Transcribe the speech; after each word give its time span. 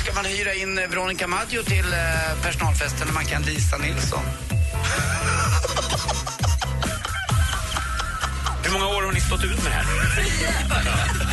ska 0.00 0.12
man 0.14 0.24
hyra 0.24 0.54
in 0.54 0.78
eh, 0.78 0.88
Veronica 0.88 1.26
Maggio 1.26 1.62
till 1.62 1.92
eh, 1.92 2.42
personalfesten 2.42 3.06
när 3.06 3.14
man 3.14 3.24
kan 3.24 3.42
Lisa 3.42 3.76
Nilsson. 3.76 4.24
Hur 8.64 8.72
många 8.72 8.86
år 8.86 9.02
har 9.02 9.12
ni 9.12 9.20
stått 9.20 9.44
ut 9.44 9.62
med 9.62 9.72
det 9.72 9.76
här? 9.80 9.86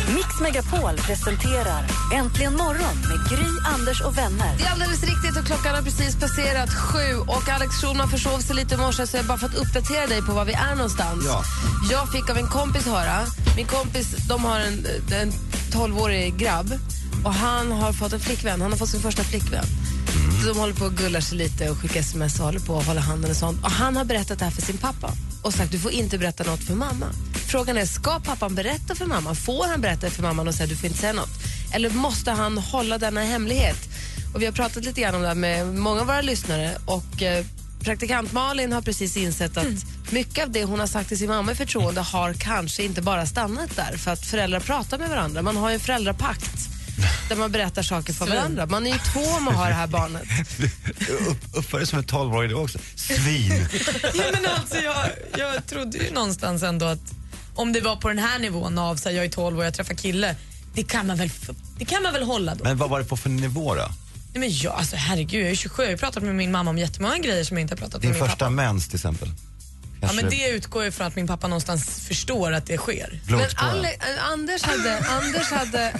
Mix 0.14 0.40
Megapol 0.40 0.96
presenterar 0.96 1.84
Äntligen 2.14 2.56
morgon 2.56 2.96
med 3.08 3.30
Gry, 3.30 3.48
Anders 3.74 4.00
och 4.00 4.18
vänner. 4.18 4.56
Det 4.58 4.64
är 4.64 4.70
alldeles 4.70 5.02
riktigt 5.02 5.36
och 5.40 5.46
klockan 5.46 5.74
har 5.74 5.82
precis 5.82 6.16
passerat 6.20 6.74
sju 6.74 7.16
och 7.26 7.48
Alex 7.48 7.74
Schulman 7.74 8.08
försov 8.08 8.38
sig 8.38 8.56
lite 8.56 8.74
i 8.74 8.78
morse 8.78 9.06
så 9.06 9.16
jag 9.16 9.26
bara 9.26 9.38
fått 9.38 9.54
uppdatera 9.54 10.06
dig 10.06 10.22
på 10.22 10.32
var 10.32 10.44
vi 10.44 10.52
är 10.52 10.74
någonstans. 10.74 11.24
Ja. 11.26 11.42
Jag 11.90 12.12
fick 12.12 12.30
av 12.30 12.36
en 12.38 12.48
kompis 12.48 12.86
höra, 12.86 13.26
min 13.56 13.66
kompis 13.66 14.06
de 14.28 14.44
har 14.44 14.60
en, 14.60 14.86
en 15.12 15.32
12-årig 15.72 16.36
grabb 16.36 16.72
och 17.28 17.34
han 17.34 17.72
har 17.72 17.92
fått 17.92 18.12
en 18.12 18.20
flickvän, 18.20 18.60
han 18.60 18.70
har 18.70 18.78
fått 18.78 18.88
sin 18.88 19.00
första 19.00 19.24
flickvän. 19.24 19.64
De 20.46 20.58
håller 20.58 20.74
på 20.74 20.84
och 20.84 20.94
gullar 20.94 21.20
sig 21.20 21.38
lite 21.38 21.70
och 21.70 21.76
skickar 21.76 22.00
sms 22.00 22.38
och 22.38 22.46
håller 22.46 22.60
på 22.60 22.74
och 22.74 22.84
håller 22.84 23.00
handen 23.00 23.30
och 23.30 23.36
sånt. 23.36 23.64
Och 23.64 23.70
han 23.70 23.96
har 23.96 24.04
berättat 24.04 24.38
det 24.38 24.44
här 24.44 24.52
för 24.52 24.62
sin 24.62 24.76
pappa 24.76 25.12
och 25.42 25.54
sagt 25.54 25.72
du 25.72 25.78
får 25.78 25.92
inte 25.92 26.18
berätta 26.18 26.44
något 26.44 26.64
för 26.64 26.74
mamma. 26.74 27.06
Frågan 27.34 27.76
är, 27.78 27.86
ska 27.86 28.20
pappan 28.20 28.54
berätta 28.54 28.94
för 28.94 29.06
mamma? 29.06 29.34
Får 29.34 29.66
han 29.66 29.80
berätta 29.80 30.10
för 30.10 30.22
mamman 30.22 30.48
och 30.48 30.54
säga 30.54 30.66
du 30.66 30.76
får 30.76 30.86
inte 30.86 30.98
säga 30.98 31.12
något? 31.12 31.30
Eller 31.74 31.90
måste 31.90 32.30
han 32.30 32.58
hålla 32.58 32.98
denna 32.98 33.20
hemlighet? 33.22 33.88
Och 34.34 34.42
vi 34.42 34.46
har 34.46 34.52
pratat 34.52 34.84
lite 34.84 35.00
grann 35.00 35.14
om 35.14 35.22
det 35.22 35.28
här 35.28 35.34
med 35.34 35.74
många 35.74 36.00
av 36.00 36.06
våra 36.06 36.20
lyssnare 36.20 36.76
och 36.86 37.22
eh, 37.22 37.44
praktikant 37.80 38.32
Malin 38.32 38.72
har 38.72 38.82
precis 38.82 39.16
insett 39.16 39.56
att 39.56 39.86
mycket 40.10 40.44
av 40.44 40.50
det 40.50 40.64
hon 40.64 40.80
har 40.80 40.86
sagt 40.86 41.08
till 41.08 41.18
sin 41.18 41.28
mamma 41.28 41.52
i 41.52 41.54
förtroende 41.54 42.00
har 42.00 42.32
kanske 42.32 42.82
inte 42.82 43.02
bara 43.02 43.26
stannat 43.26 43.76
där 43.76 43.96
för 43.96 44.10
att 44.10 44.26
föräldrar 44.26 44.60
pratar 44.60 44.98
med 44.98 45.08
varandra. 45.08 45.42
Man 45.42 45.56
har 45.56 45.68
ju 45.68 45.74
en 45.74 45.80
föräldrapakt 45.80 46.77
där 47.28 47.36
man 47.36 47.52
berättar 47.52 47.82
saker 47.82 48.12
för 48.12 48.26
varandra. 48.26 48.66
Man 48.66 48.86
är 48.86 48.90
ju 48.92 48.98
två 49.12 49.20
om 49.20 49.48
att 49.48 49.54
ha 49.54 49.66
det 49.66 49.74
här 49.74 49.86
barnet. 49.86 50.22
Upp, 51.30 51.38
uppför 51.52 51.78
dig 51.78 51.86
som 51.86 51.98
en 51.98 52.04
tolvåring 52.04 52.48
du 52.48 52.54
också. 52.54 52.78
Svin. 52.94 53.68
Ja, 54.14 54.24
men 54.32 54.46
alltså, 54.46 54.76
jag, 54.76 54.96
jag 55.38 55.66
trodde 55.66 55.98
ju 55.98 56.10
någonstans 56.10 56.62
ändå 56.62 56.86
att 56.86 57.00
om 57.54 57.72
det 57.72 57.80
var 57.80 57.96
på 57.96 58.08
den 58.08 58.18
här 58.18 58.38
nivån 58.38 58.78
av 58.78 58.96
så 58.96 59.08
här, 59.08 59.16
jag 59.16 59.24
är 59.24 59.28
12 59.30 59.58
och 59.58 59.64
jag 59.64 59.74
träffar 59.74 59.94
kille, 59.94 60.36
det 60.74 60.82
kan 60.84 61.06
man 61.06 61.16
väl, 61.16 61.30
det 61.78 61.84
kan 61.84 62.02
man 62.02 62.12
väl 62.12 62.22
hålla 62.22 62.54
då? 62.54 62.64
Men 62.64 62.76
vad 62.78 62.90
var 62.90 62.98
det 62.98 63.04
på 63.04 63.16
för 63.16 63.30
nivå 63.30 63.74
då? 63.74 63.88
Nej, 64.32 64.40
men 64.40 64.50
jag, 64.52 64.74
alltså, 64.74 64.96
herregud, 64.96 65.44
jag 65.44 65.50
är 65.50 65.54
27, 65.54 65.82
jag 65.82 65.86
har 65.86 65.90
ju 65.90 65.98
pratat 65.98 66.22
med 66.22 66.34
min 66.34 66.52
mamma 66.52 66.70
om 66.70 66.78
jättemånga 66.78 67.18
grejer 67.18 67.44
som 67.44 67.56
jag 67.56 67.62
inte 67.62 67.74
har 67.74 67.78
pratat 67.78 68.00
Din 68.00 68.10
med 68.10 68.20
min 68.20 68.28
första 68.28 68.44
pappa. 68.44 68.50
mens 68.50 68.86
till 68.88 68.96
exempel? 68.96 69.28
Ja, 70.00 70.12
men 70.12 70.30
det 70.30 70.48
utgår 70.48 70.84
ju 70.84 70.90
från 70.90 71.06
att 71.06 71.16
min 71.16 71.26
pappa 71.26 71.48
någonstans 71.48 72.00
förstår 72.08 72.52
att 72.52 72.66
det 72.66 72.76
sker. 72.76 73.20
Men. 73.28 73.40
Ale, 73.56 73.88
Anders 74.32 74.62
hade, 74.62 74.98
Anders 74.98 75.50
hade, 75.50 75.92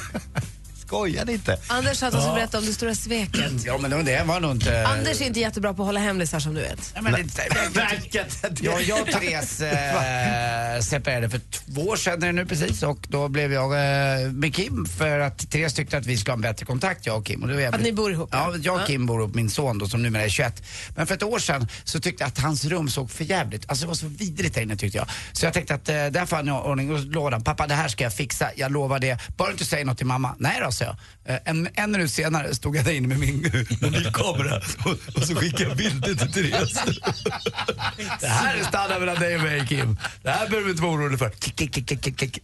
Skojar 0.88 1.30
inte? 1.30 1.58
Anders 1.66 2.02
hade 2.02 2.16
alltså 2.16 2.34
berättat 2.34 2.54
om 2.54 2.66
det 2.66 2.72
stora 2.72 2.94
sveket. 2.94 3.52
Ja, 3.64 3.78
men 3.78 4.04
det 4.04 4.24
var 4.24 4.40
nog 4.40 4.50
inte... 4.50 4.86
Anders 4.86 5.20
är 5.20 5.26
inte 5.26 5.40
jättebra 5.40 5.74
på 5.74 5.82
att 5.82 5.86
hålla 5.86 6.00
hemlisar 6.00 6.40
som 6.40 6.54
du 6.54 6.60
vet. 6.60 6.92
Ja, 6.94 7.02
men 7.02 7.12
det, 7.12 8.62
jag, 8.62 8.82
jag 8.82 9.00
och 9.00 9.06
Therese 9.06 9.60
eh, 9.62 10.80
separerade 10.80 11.30
för 11.30 11.38
två 11.38 11.80
år 11.80 11.96
sedan 11.96 12.22
är 12.22 12.32
nu 12.32 12.46
precis 12.46 12.82
och 12.82 12.98
då 13.08 13.28
blev 13.28 13.52
jag 13.52 13.72
eh, 13.72 14.32
med 14.32 14.54
Kim 14.54 14.86
för 14.86 15.20
att 15.20 15.50
Therese 15.50 15.74
tyckte 15.74 15.98
att 15.98 16.06
vi 16.06 16.16
ska 16.16 16.30
ha 16.30 16.34
en 16.34 16.40
bättre 16.40 16.66
kontakt 16.66 17.06
jag 17.06 17.18
och 17.18 17.26
Kim. 17.26 17.42
Och 17.42 17.48
då 17.48 17.54
är 17.54 17.60
jag 17.60 17.74
Att 17.74 17.80
ni 17.80 17.92
bor 17.92 18.12
ihop? 18.12 18.28
Ja, 18.32 18.54
jag 18.62 18.80
och 18.80 18.86
Kim 18.86 19.06
bor 19.06 19.20
ihop, 19.20 19.34
min 19.34 19.50
son 19.50 19.78
då 19.78 19.88
som 19.88 20.02
numera 20.02 20.22
är 20.22 20.28
21. 20.28 20.62
Men 20.96 21.06
för 21.06 21.14
ett 21.14 21.22
år 21.22 21.38
sedan 21.38 21.68
så 21.84 22.00
tyckte 22.00 22.22
jag 22.22 22.28
att 22.28 22.38
hans 22.38 22.64
rum 22.64 22.88
såg 22.88 23.10
för 23.10 23.24
jävligt. 23.24 23.64
Alltså 23.66 23.84
det 23.84 23.88
var 23.88 23.94
så 23.94 24.06
vidrigt 24.08 24.54
där 24.54 24.62
inne 24.62 24.76
tyckte 24.76 24.98
jag. 24.98 25.06
Så 25.32 25.46
jag 25.46 25.54
tänkte 25.54 25.74
att 25.74 25.88
eh, 25.88 25.94
där 25.94 26.26
får 26.26 26.36
han 26.36 26.48
ordning 26.48 26.92
och 26.92 27.00
så 27.00 27.04
lovade 27.04 27.36
han, 27.36 27.44
pappa 27.44 27.66
det 27.66 27.74
här 27.74 27.88
ska 27.88 28.04
jag 28.04 28.14
fixa, 28.14 28.50
jag 28.56 28.72
lovar 28.72 28.98
det. 28.98 29.18
Bara 29.36 29.50
inte 29.50 29.64
säg 29.64 29.84
något 29.84 29.96
till 29.96 30.06
mamma. 30.06 30.34
Nej 30.38 30.60
då, 30.64 30.72
sa 30.78 30.84
jag. 30.84 30.96
Eh, 31.34 31.40
en, 31.44 31.68
en 31.74 31.90
minut 31.90 32.10
senare 32.10 32.54
stod 32.54 32.76
jag 32.76 32.84
där 32.84 32.92
inne 32.92 33.08
med 33.08 33.18
min, 33.18 33.40
med 33.80 33.92
min 33.92 34.12
kamera 34.12 34.60
och, 34.84 35.16
och 35.16 35.22
så 35.22 35.34
skickade 35.34 35.64
jag 35.64 35.76
bilder 35.76 36.14
till 36.14 36.32
Therese. 36.32 36.72
det 38.20 38.26
här 38.26 38.62
stannar 38.64 39.00
mellan 39.00 39.16
dig 39.20 39.36
och 39.36 39.42
mig 39.42 39.66
Kim. 39.66 39.98
Det 40.22 40.30
här 40.30 40.48
behöver 40.48 40.64
du 40.64 40.70
inte 40.70 40.82
vara 40.82 40.92
orolig 40.92 41.18
för. 41.18 41.30
Klick, 41.30 41.74
klick, 41.74 42.00
klick, 42.02 42.18
klick. 42.18 42.38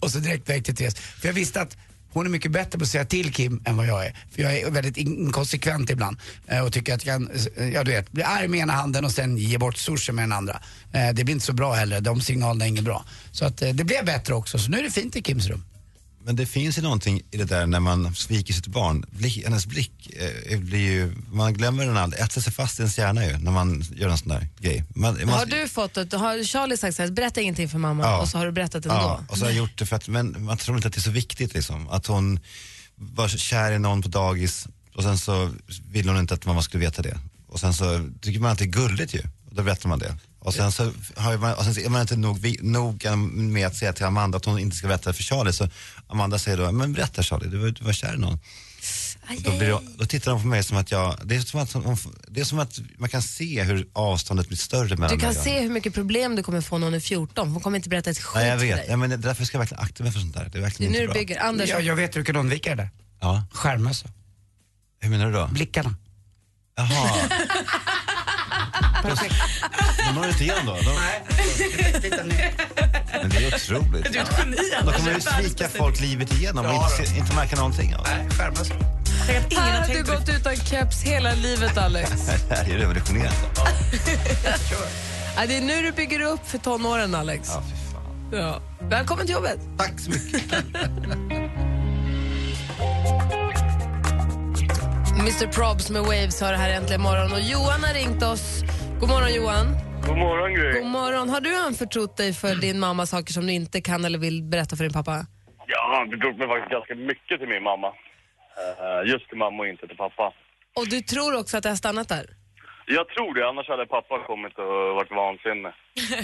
Och 0.00 0.10
så 0.10 0.18
direkt 0.18 0.48
väg 0.48 0.64
till 0.64 0.76
Therese. 0.76 0.96
För 0.96 1.28
jag 1.28 1.32
visste 1.32 1.60
att 1.60 1.76
hon 2.12 2.26
är 2.26 2.30
mycket 2.30 2.52
bättre 2.52 2.78
på 2.78 2.82
att 2.82 2.88
säga 2.88 3.04
till 3.04 3.32
Kim 3.32 3.62
än 3.64 3.76
vad 3.76 3.86
jag 3.86 4.06
är. 4.06 4.16
För 4.30 4.42
jag 4.42 4.58
är 4.58 4.70
väldigt 4.70 4.96
inkonsekvent 4.96 5.90
ibland 5.90 6.16
eh, 6.46 6.64
och 6.64 6.72
tycker 6.72 6.94
att 6.94 7.06
jag 7.06 7.14
kan, 7.14 7.30
eh, 7.56 7.68
ja 7.68 7.84
du 7.84 7.90
vet, 7.90 8.12
bli 8.12 8.22
arg 8.22 8.48
med 8.48 8.60
ena 8.60 8.72
handen 8.72 9.04
och 9.04 9.12
sen 9.12 9.36
ge 9.36 9.58
bort 9.58 9.76
sushi 9.76 10.12
med 10.12 10.22
den 10.22 10.32
andra. 10.32 10.60
Det 11.14 11.24
blir 11.24 11.30
inte 11.30 11.46
så 11.46 11.52
bra 11.52 11.72
heller, 11.72 12.00
de 12.00 12.20
signalerna 12.20 12.64
är 12.64 12.68
inget 12.68 12.84
bra. 12.84 13.04
Så 13.32 13.44
att 13.44 13.56
det 13.56 13.84
blev 13.84 14.04
bättre 14.04 14.34
också, 14.34 14.58
så 14.58 14.70
nu 14.70 14.78
är 14.78 14.82
det 14.82 14.90
fint 14.90 15.16
i 15.16 15.22
Kims 15.22 15.46
rum. 15.46 15.64
Men 16.24 16.36
det 16.36 16.46
finns 16.46 16.78
ju 16.78 16.82
någonting 16.82 17.20
i 17.30 17.36
det 17.36 17.44
där 17.44 17.66
när 17.66 17.80
man 17.80 18.14
sviker 18.14 18.54
sitt 18.54 18.66
barn. 18.66 19.04
Blick, 19.10 19.44
hennes 19.44 19.66
blick 19.66 20.10
eh, 20.50 20.58
blir 20.60 20.78
ju, 20.80 21.14
man 21.32 21.54
glömmer 21.54 21.86
den 21.86 21.96
aldrig, 21.96 22.22
äter 22.22 22.40
sig 22.40 22.52
fast 22.52 22.78
i 22.78 22.82
ens 22.82 22.98
hjärna 22.98 23.26
ju 23.26 23.38
när 23.38 23.50
man 23.50 23.84
gör 23.94 24.08
en 24.08 24.18
sån 24.18 24.28
där 24.28 24.48
grej. 24.60 24.84
Man, 24.94 25.14
man, 25.14 25.28
Har 25.28 25.46
du 25.46 25.68
fått 25.68 25.96
ett, 25.96 26.12
har 26.12 26.44
Charlie 26.44 26.76
sagt 26.76 26.96
så 26.96 27.02
här, 27.02 27.10
berätta 27.10 27.40
ingenting 27.40 27.68
för 27.68 27.78
mamma 27.78 28.02
Ja. 28.02 28.20
och 28.20 28.28
så 28.28 28.38
har 28.38 28.46
du 28.46 28.52
berättat 28.52 28.84
ändå? 28.84 28.94
Ja, 28.94 29.24
och 29.28 29.38
så 29.38 29.44
har 29.44 29.50
jag 29.50 29.58
gjort 29.58 29.78
det 29.78 29.86
för 29.86 29.96
att, 29.96 30.08
men 30.08 30.44
man 30.44 30.56
tror 30.56 30.76
inte 30.76 30.88
att 30.88 30.94
det 30.94 30.98
är 30.98 31.02
så 31.02 31.10
viktigt 31.10 31.54
liksom. 31.54 31.88
Att 31.88 32.06
hon 32.06 32.40
var 32.96 33.28
kär 33.28 33.72
i 33.72 33.78
någon 33.78 34.02
på 34.02 34.08
dagis 34.08 34.66
och 34.94 35.02
sen 35.02 35.18
så 35.18 35.50
ville 35.90 36.10
hon 36.10 36.20
inte 36.20 36.34
att 36.34 36.46
mamma 36.46 36.62
skulle 36.62 36.84
veta 36.84 37.02
det. 37.02 37.18
Och 37.48 37.60
sen 37.60 37.74
så 37.74 38.08
tycker 38.20 38.40
man 38.40 38.50
att 38.52 38.58
det 38.58 38.64
är 38.64 38.66
gulligt 38.66 39.14
ju, 39.14 39.22
då 39.54 39.62
berättar 39.62 39.88
man 39.88 39.98
det. 39.98 40.16
Och 40.38 40.54
sen 40.54 40.72
så 40.72 40.92
har 41.16 41.36
man, 41.38 41.54
och 41.54 41.64
sen 41.64 41.74
så 41.74 41.80
är 41.80 41.88
man 41.88 42.00
inte 42.00 42.16
nog, 42.16 42.56
noga 42.62 43.16
med 43.16 43.66
att 43.66 43.76
säga 43.76 43.92
till 43.92 44.04
Amanda 44.04 44.36
att 44.36 44.44
hon 44.44 44.58
inte 44.58 44.76
ska 44.76 44.86
berätta 44.86 45.12
för 45.12 45.22
Charlie. 45.22 45.52
Så 45.52 45.68
Amanda 46.06 46.38
säger 46.38 46.58
då, 46.58 46.72
men 46.72 46.92
berätta 46.92 47.22
Charlie, 47.22 47.48
du 47.48 47.58
var, 47.58 47.68
du 47.68 47.84
var 47.84 47.92
kär 47.92 48.14
i 48.14 48.18
någon. 48.18 48.38
Då, 49.38 49.50
blir 49.58 49.78
då 49.98 50.06
tittar 50.06 50.30
de 50.32 50.40
på 50.40 50.46
mig 50.46 50.62
som 50.64 50.76
att 50.76 50.90
jag, 50.90 51.16
det 51.24 51.36
är 51.36 51.40
som 51.40 51.60
att, 51.60 51.76
det 52.28 52.40
är 52.40 52.44
som 52.44 52.58
att 52.58 52.78
man 52.98 53.08
kan 53.08 53.22
se 53.22 53.62
hur 53.62 53.88
avståndet 53.92 54.48
blir 54.48 54.58
större 54.58 54.96
mellan 54.96 55.16
Du 55.16 55.20
kan 55.20 55.34
se 55.34 55.60
hur 55.60 55.70
mycket 55.70 55.94
problem 55.94 56.36
du 56.36 56.42
kommer 56.42 56.60
få 56.60 56.78
när 56.78 56.86
hon 56.86 56.94
är 56.94 57.00
14. 57.00 57.48
Hon 57.50 57.60
kommer 57.62 57.76
inte 57.76 57.88
berätta 57.88 58.10
ett 58.10 58.18
skit 58.18 58.34
Nej, 58.42 58.48
jag 58.48 58.56
vet. 58.56 58.88
Ja, 58.88 58.96
men 58.96 59.20
därför 59.20 59.44
ska 59.44 59.54
jag 59.56 59.60
verkligen 59.60 59.82
akta 59.84 60.02
mig 60.02 60.12
för 60.12 60.20
sånt 60.20 60.34
där. 60.34 60.40
Det 60.40 60.46
är 60.46 60.50
Det 60.52 60.58
är 60.58 60.62
verkligen 60.62 60.92
nu 60.92 60.98
inte 60.98 61.06
bra. 61.12 61.14
bygger. 61.14 61.40
Anders, 61.42 61.68
Jag, 61.70 61.82
jag 61.82 61.96
vet 61.96 62.14
hur 62.16 62.20
du 62.20 62.24
kan 62.24 62.36
undvika 62.36 62.70
det 62.70 62.76
där. 62.76 62.90
Ja, 63.20 63.44
Skärmmössa. 63.52 64.08
hur 65.00 65.10
menar 65.10 65.26
du 65.26 65.32
då? 65.32 65.46
Blickarna. 65.46 65.94
Jaha. 66.76 67.10
De 69.02 70.14
når 70.14 70.28
inte 70.28 70.42
igenom 70.44 70.66
då? 70.66 70.72
De, 70.74 70.94
men 73.22 73.30
det 73.30 73.36
är 73.36 73.54
otroligt. 73.54 74.12
Du 74.12 74.18
är 74.18 74.22
ett 74.22 74.30
geni, 74.38 74.56
Då 74.84 74.92
kommer 74.92 75.14
du 75.14 75.20
svika 75.20 75.68
folk 75.68 76.00
livet 76.00 76.32
igenom 76.32 76.66
och 76.66 76.72
inte, 76.74 77.06
se- 77.12 77.18
inte 77.18 77.34
märka 77.34 77.56
någonting 77.56 77.94
av 77.96 78.04
det. 78.04 78.10
Nej, 78.10 78.30
skärmmössa. 78.30 78.74
Tänk 79.26 79.38
att 79.46 79.52
ingen 79.52 79.62
här 79.64 79.70
har 79.72 79.78
har 79.80 79.86
du 79.88 79.94
tänkt 79.94 80.08
på 80.08 80.14
gått 80.14 80.28
utan 80.28 80.56
keps 80.56 81.02
hela 81.02 81.32
livet 81.34 81.78
Alex. 81.78 82.10
Det 82.48 82.54
här 82.54 82.64
är 82.70 82.78
revolutionerande. 82.78 83.32
ja, 85.36 85.46
det 85.48 85.56
är 85.56 85.60
nu 85.60 85.82
du 85.82 85.92
bygger 85.92 86.20
upp 86.20 86.48
för 86.48 86.58
tonåren 86.58 87.14
Alex. 87.14 87.48
Ja, 87.54 87.62
fy 87.70 87.92
fan. 87.92 88.40
Ja. 88.40 88.60
Välkommen 88.88 89.26
till 89.26 89.34
jobbet. 89.34 89.58
Tack 89.78 89.92
så 90.00 90.10
mycket. 90.10 90.52
Mr 95.18 95.46
Probs 95.52 95.90
med 95.90 96.02
Waves 96.02 96.40
har 96.40 96.52
det 96.52 96.58
här 96.58 96.70
äntligen 96.70 97.00
morgon 97.02 97.32
och 97.32 97.40
Johan 97.40 97.84
har 97.84 97.94
ringt 97.94 98.22
oss. 98.22 98.62
God 99.02 99.10
morgon 99.10 99.34
Johan. 99.34 99.66
God 100.08 100.18
morgon 100.18 100.54
Gry. 100.54 100.72
God 100.80 100.90
morgon. 101.00 101.28
Har 101.34 101.40
du 101.40 101.52
anförtrott 101.68 102.16
dig 102.16 102.32
för 102.32 102.54
din 102.66 102.78
mamma 102.86 103.06
saker 103.06 103.32
som 103.32 103.46
du 103.46 103.52
inte 103.52 103.80
kan 103.80 104.04
eller 104.04 104.18
vill 104.18 104.42
berätta 104.52 104.76
för 104.76 104.84
din 104.84 104.96
pappa? 105.00 105.16
Jag 105.66 105.82
har 105.86 106.00
anförtrott 106.00 106.36
mig 106.38 106.48
faktiskt 106.48 106.72
ganska 106.76 106.94
mycket 106.94 107.36
till 107.40 107.48
min 107.48 107.62
mamma. 107.62 107.90
Eh, 108.82 109.10
just 109.12 109.28
till 109.28 109.38
mamma 109.38 109.58
och 109.62 109.68
inte 109.68 109.86
till 109.86 109.96
pappa. 109.96 110.26
Och 110.78 110.86
du 110.94 111.00
tror 111.00 111.40
också 111.40 111.56
att 111.56 111.62
det 111.62 111.68
har 111.68 111.82
stannat 111.84 112.08
där? 112.08 112.26
Jag 112.86 113.08
tror 113.08 113.34
det, 113.34 113.48
annars 113.48 113.68
hade 113.68 113.86
pappa 113.86 114.14
kommit 114.30 114.58
och 114.58 114.94
varit 114.98 115.10
vansinnig. 115.22 115.72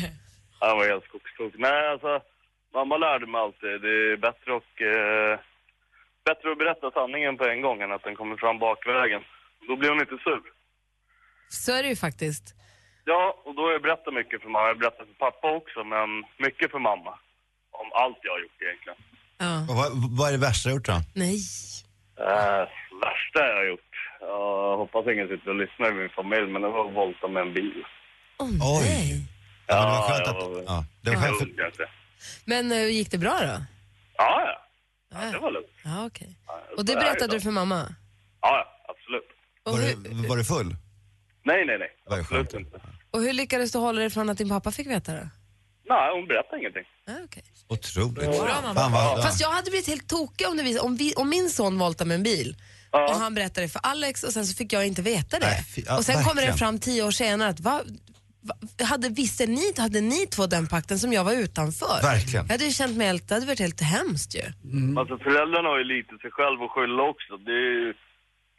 Han 0.61 0.79
var 0.79 0.85
helt 0.93 1.05
skogstokig. 1.05 1.61
Nej, 1.61 1.89
alltså, 1.93 2.21
mamma 2.75 2.97
lärde 2.97 3.27
mig 3.27 3.41
alltid. 3.41 3.75
Det 3.87 3.95
är 4.13 4.17
bättre 4.17 4.51
och 4.61 4.73
eh, 4.83 5.39
bättre 6.29 6.47
att 6.53 6.59
berätta 6.63 6.91
sanningen 6.91 7.37
på 7.37 7.45
en 7.45 7.63
gång 7.63 7.79
än 7.83 7.93
att 7.93 8.05
den 8.05 8.17
kommer 8.17 8.37
fram 8.37 8.59
bakvägen. 8.59 9.23
Då 9.69 9.77
blir 9.77 9.91
hon 9.91 10.01
inte 10.01 10.19
sur. 10.25 10.58
Så 11.49 11.73
är 11.73 11.83
det 11.83 11.89
ju 11.89 11.97
faktiskt. 11.97 12.55
Ja, 13.05 13.43
och 13.45 13.55
då 13.55 13.63
har 13.63 13.73
jag 13.73 13.83
berättat 13.83 14.15
mycket 14.15 14.43
för 14.43 14.49
mamma. 14.49 14.67
Jag 14.67 14.75
har 14.75 14.81
berättat 14.85 15.07
för 15.07 15.15
pappa 15.27 15.51
också, 15.61 15.85
men 15.85 16.09
mycket 16.47 16.71
för 16.71 16.79
mamma. 16.79 17.13
Om 17.81 17.89
allt 18.03 18.19
jag 18.23 18.33
har 18.33 18.41
gjort 18.41 18.63
egentligen. 18.67 18.99
Ja. 19.39 19.55
Och 19.69 19.75
vad, 19.81 19.89
vad 20.19 20.29
är 20.29 20.33
det 20.33 20.39
värsta 20.39 20.69
du 20.69 20.73
har 20.73 20.77
gjort 20.79 20.87
då? 20.87 20.99
Nej. 21.15 21.37
Uh, 22.21 22.65
värsta 23.07 23.39
jag 23.51 23.57
har 23.63 23.65
gjort? 23.73 23.93
Jag 24.21 24.77
hoppas 24.77 25.07
ingen 25.07 25.29
sitter 25.29 25.49
och 25.49 25.55
lyssnar 25.65 25.91
i 25.91 25.95
min 25.95 26.09
familj, 26.21 26.47
men 26.53 26.63
det 26.63 26.69
var 26.69 26.89
att 26.89 26.95
volta 26.95 27.29
med 27.29 27.43
en 27.43 27.55
bil. 27.55 27.83
Åh, 28.39 28.49
nej. 28.81 29.25
Ja, 29.67 29.75
men 29.77 29.87
det 29.87 29.93
var 29.99 30.09
skönt 30.09 30.29
att... 30.29 30.37
var- 30.37 30.65
Ja, 30.67 30.85
det 31.03 31.11
var 31.11 31.17
skönt 31.23 31.39
för... 31.77 31.89
Men 32.45 32.73
eh, 32.73 32.87
gick 32.87 33.11
det 33.11 33.19
bra 33.19 33.37
då? 33.41 33.47
Ja, 34.17 34.43
ja. 34.47 34.57
ja 35.13 35.31
det 35.33 35.39
var 35.39 35.51
lugnt. 35.51 35.67
Ja. 35.85 36.11
Ja, 36.47 36.61
Och 36.77 36.85
det 36.85 36.95
berättade 36.95 37.33
du 37.33 37.41
för 37.41 37.51
mamma? 37.51 37.95
Ja, 38.41 38.49
ja, 38.59 38.95
absolut. 38.95 39.29
Var 39.63 39.73
hur, 39.73 40.23
du, 40.23 40.29
var 40.29 40.37
du 40.37 40.45
full? 40.45 40.77
Nej, 41.51 41.61
nej, 41.67 41.79
nej. 41.79 41.91
Ju 42.11 42.21
Absolut 42.21 42.53
skönt. 42.53 42.55
inte. 42.67 42.81
och 43.11 43.21
hur 43.23 43.33
lyckades 43.33 43.73
du 43.73 43.79
hålla 43.79 44.01
dig 44.01 44.11
från 44.11 44.29
att 44.31 44.39
din 44.39 44.49
pappa 44.49 44.71
fick 44.73 44.87
veta 44.87 45.13
det? 45.13 45.29
Nej, 45.89 46.11
hon 46.15 46.27
berättade 46.29 46.59
ingenting. 46.61 46.83
Ja, 47.07 47.15
okej. 47.25 47.43
Otroligt. 47.69 48.15
Bra, 48.41 48.61
mamma. 48.63 48.75
Fan 48.81 48.93
vad... 48.93 49.23
Fast 49.23 49.41
jag 49.41 49.51
hade 49.51 49.71
blivit 49.71 49.89
helt 49.89 50.09
tokig 50.09 50.49
om, 50.49 50.57
det 50.57 50.63
vis- 50.63 50.81
om, 50.81 50.97
vi, 50.97 51.15
om 51.15 51.29
min 51.29 51.51
son 51.51 51.79
voltar 51.79 52.05
med 52.05 52.15
en 52.15 52.23
bil 52.23 52.57
Ja. 52.93 53.09
och 53.15 53.21
han 53.21 53.35
berättade 53.35 53.67
det 53.67 53.69
för 53.69 53.81
Alex 53.83 54.25
och 54.25 54.33
sen 54.33 54.47
så 54.47 54.55
fick 54.57 54.73
jag 54.73 54.87
inte 54.87 55.03
veta 55.03 55.39
det. 55.39 55.47
Nej, 55.47 55.65
fy- 55.75 55.83
ja, 55.87 55.99
och 55.99 56.05
sen 56.05 56.15
kommer 56.15 56.27
det 56.35 56.35
verkligen. 56.35 56.59
fram 56.59 56.79
tio 56.79 57.03
år 57.03 57.11
senare 57.11 57.49
att 57.49 57.61
va, 57.61 57.81
va, 58.41 58.55
hade, 58.87 59.09
visste 59.09 59.47
ni, 59.47 59.73
hade 59.77 60.01
ni 60.01 60.27
två 60.27 60.47
den 60.47 60.67
pakten 60.67 60.99
som 60.99 61.13
jag 61.13 61.25
var 61.25 61.33
utanför? 61.33 62.03
Verkligen. 62.03 62.47
Jag 62.47 62.53
hade 62.55 62.65
ju 62.65 62.71
känt 62.73 62.97
mig 62.97 63.07
helt, 63.07 63.29
det 63.29 63.35
hade 63.35 63.47
varit 63.47 63.61
helt 63.61 63.81
hemskt 63.81 64.35
ju. 64.35 64.43
Alltså 65.01 65.19
föräldrarna 65.19 65.69
har 65.69 65.79
ju 65.79 65.85
lite 65.85 66.19
sig 66.23 66.31
själv 66.31 66.63
att 66.63 66.71
skylla 66.71 67.03
också. 67.03 67.37
Det 67.37 67.53
är 67.53 67.71
ju... 67.81 67.95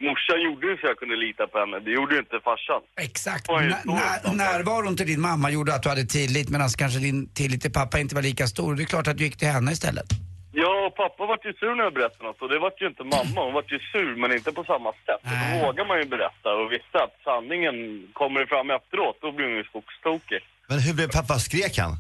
Morsan 0.08 0.42
gjorde 0.46 0.68
ju 0.68 0.78
så 0.78 0.88
jag 0.88 0.98
kunde 0.98 1.16
lita 1.16 1.48
på 1.48 1.60
henne. 1.60 1.80
Det 1.80 1.92
gjorde 1.92 2.14
ju 2.16 2.20
inte 2.20 2.40
farsan. 2.44 2.82
Exakt. 3.08 3.46
Oj, 3.50 3.66
Nä- 3.66 3.84
nä- 3.86 4.34
närvaron 4.44 4.98
till 4.98 5.08
din 5.08 5.22
mamma 5.22 5.50
gjorde 5.52 5.76
att 5.76 5.84
du 5.84 5.90
hade 5.90 6.06
tillit 6.06 6.50
medan 6.50 6.70
kanske 6.78 7.00
din 7.00 7.34
tillit 7.34 7.62
till 7.62 7.72
pappa 7.72 8.00
inte 8.00 8.16
var 8.16 8.22
lika 8.22 8.48
stor. 8.48 8.76
Det 8.76 8.84
är 8.84 8.86
klart 8.86 9.08
att 9.08 9.18
du 9.18 9.24
gick 9.24 9.38
till 9.38 9.48
henne 9.48 9.72
istället. 9.72 10.06
Ja, 10.54 10.86
och 10.88 10.96
pappa 10.96 11.26
vart 11.26 11.46
ju 11.46 11.54
sur 11.54 11.76
när 11.76 11.84
jag 11.84 11.94
berättade 11.94 12.24
något 12.24 12.42
och 12.42 12.50
det 12.50 12.60
vart 12.60 12.82
ju 12.82 12.88
inte 12.88 13.04
mamma. 13.04 13.40
Hon 13.46 13.54
vart 13.54 13.72
ju 13.72 13.80
sur 13.80 14.16
men 14.22 14.32
inte 14.38 14.52
på 14.52 14.64
samma 14.64 14.92
sätt. 15.06 15.22
Då 15.24 15.66
vågar 15.66 15.86
man 15.86 15.98
ju 16.02 16.06
berätta 16.06 16.50
och 16.60 16.72
visste 16.72 16.98
att 17.06 17.16
sanningen 17.24 17.76
kommer 18.14 18.46
fram 18.46 18.70
efteråt, 18.78 19.18
då 19.22 19.32
blir 19.32 19.46
hon 19.46 19.56
ju 19.56 19.64
skogstokig. 19.64 20.40
Men 20.70 20.80
hur 20.80 20.94
blev 20.94 21.08
pappa? 21.12 21.34
Skrek 21.40 21.78
han? 21.78 21.94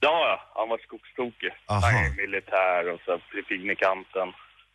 Ja, 0.00 0.40
han 0.58 0.68
var 0.68 0.78
skogstokig. 0.86 1.52
Aha. 1.66 1.80
Han 1.80 1.94
är 2.04 2.10
militär 2.26 2.82
och 2.92 3.00
så 3.06 3.12
fin 3.48 3.76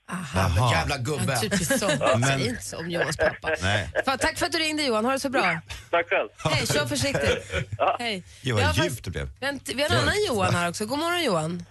kanten. 0.08 0.70
Jävla, 0.72 0.98
gubbe. 0.98 1.38
Typiskt 1.40 1.80
så. 1.80 1.88
Men- 2.18 2.24
Säg 2.24 2.48
inte 2.48 2.64
så 2.64 2.78
om 2.80 2.90
Johans 2.90 3.18
pappa. 3.18 3.50
Nej. 3.62 3.90
Fan, 4.06 4.18
tack 4.18 4.38
för 4.38 4.46
att 4.46 4.52
du 4.52 4.58
ringde 4.58 4.84
Johan, 4.84 5.06
ha 5.06 5.12
det 5.12 5.20
så 5.20 5.30
bra. 5.30 5.60
Tack 5.92 6.10
själv. 6.10 6.30
Hej, 6.44 6.68
kör 6.68 6.86
försiktigt. 6.86 7.52
Hej. 8.00 8.24
Gud 8.44 8.56
vad 8.56 8.76
djupt 8.78 9.04
det 9.06 9.12
blev. 9.12 9.28
Vänt, 9.42 9.70
vi 9.76 9.82
har 9.82 9.90
en 9.90 9.98
annan 10.02 10.14
Johan 10.28 10.56
här 10.56 10.70
också. 10.70 10.86
God 10.86 11.00
morgon 11.00 11.24
Johan. 11.24 11.66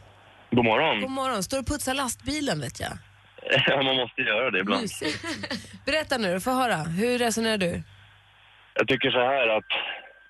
God 0.51 0.65
morgon. 0.65 1.01
God 1.01 1.11
morgon. 1.11 1.43
Står 1.43 1.59
och 1.59 1.67
putsar 1.67 1.95
lastbilen 1.95 2.61
vet 2.61 2.81
jag. 2.81 2.93
Ja, 3.67 3.83
man 3.83 3.97
måste 3.97 4.23
göra 4.23 4.51
det 4.51 4.59
ibland. 4.61 4.83
Mysigt. 4.83 5.25
Berätta 5.87 6.19
nu, 6.19 6.41
få 6.41 6.51
höra. 6.51 6.77
Hur 6.77 7.19
resonerar 7.19 7.59
du? 7.59 7.83
Jag 8.75 8.89
tycker 8.89 9.11
så 9.11 9.19
här 9.19 9.49
att 9.59 9.71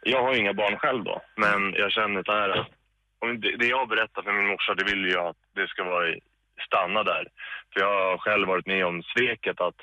jag 0.02 0.22
har 0.22 0.34
inga 0.40 0.54
barn 0.54 0.76
själv 0.78 1.04
då, 1.04 1.22
men 1.36 1.72
jag 1.82 1.92
känner 1.92 2.22
så 2.24 2.32
här 2.32 2.48
att 2.60 2.68
om 3.22 3.40
det, 3.40 3.56
det 3.56 3.66
jag 3.66 3.88
berättar 3.88 4.22
för 4.22 4.32
min 4.32 4.46
morsa, 4.52 4.74
det 4.74 4.84
vill 4.90 5.04
jag 5.16 5.26
att 5.26 5.36
det 5.56 5.66
ska 5.68 5.84
vara 5.84 6.08
i- 6.08 6.20
stanna 6.66 7.02
där. 7.02 7.24
För 7.72 7.80
jag 7.80 8.10
har 8.10 8.18
själv 8.18 8.48
varit 8.48 8.66
med 8.66 8.86
om 8.86 9.02
sveket 9.02 9.60
att 9.60 9.76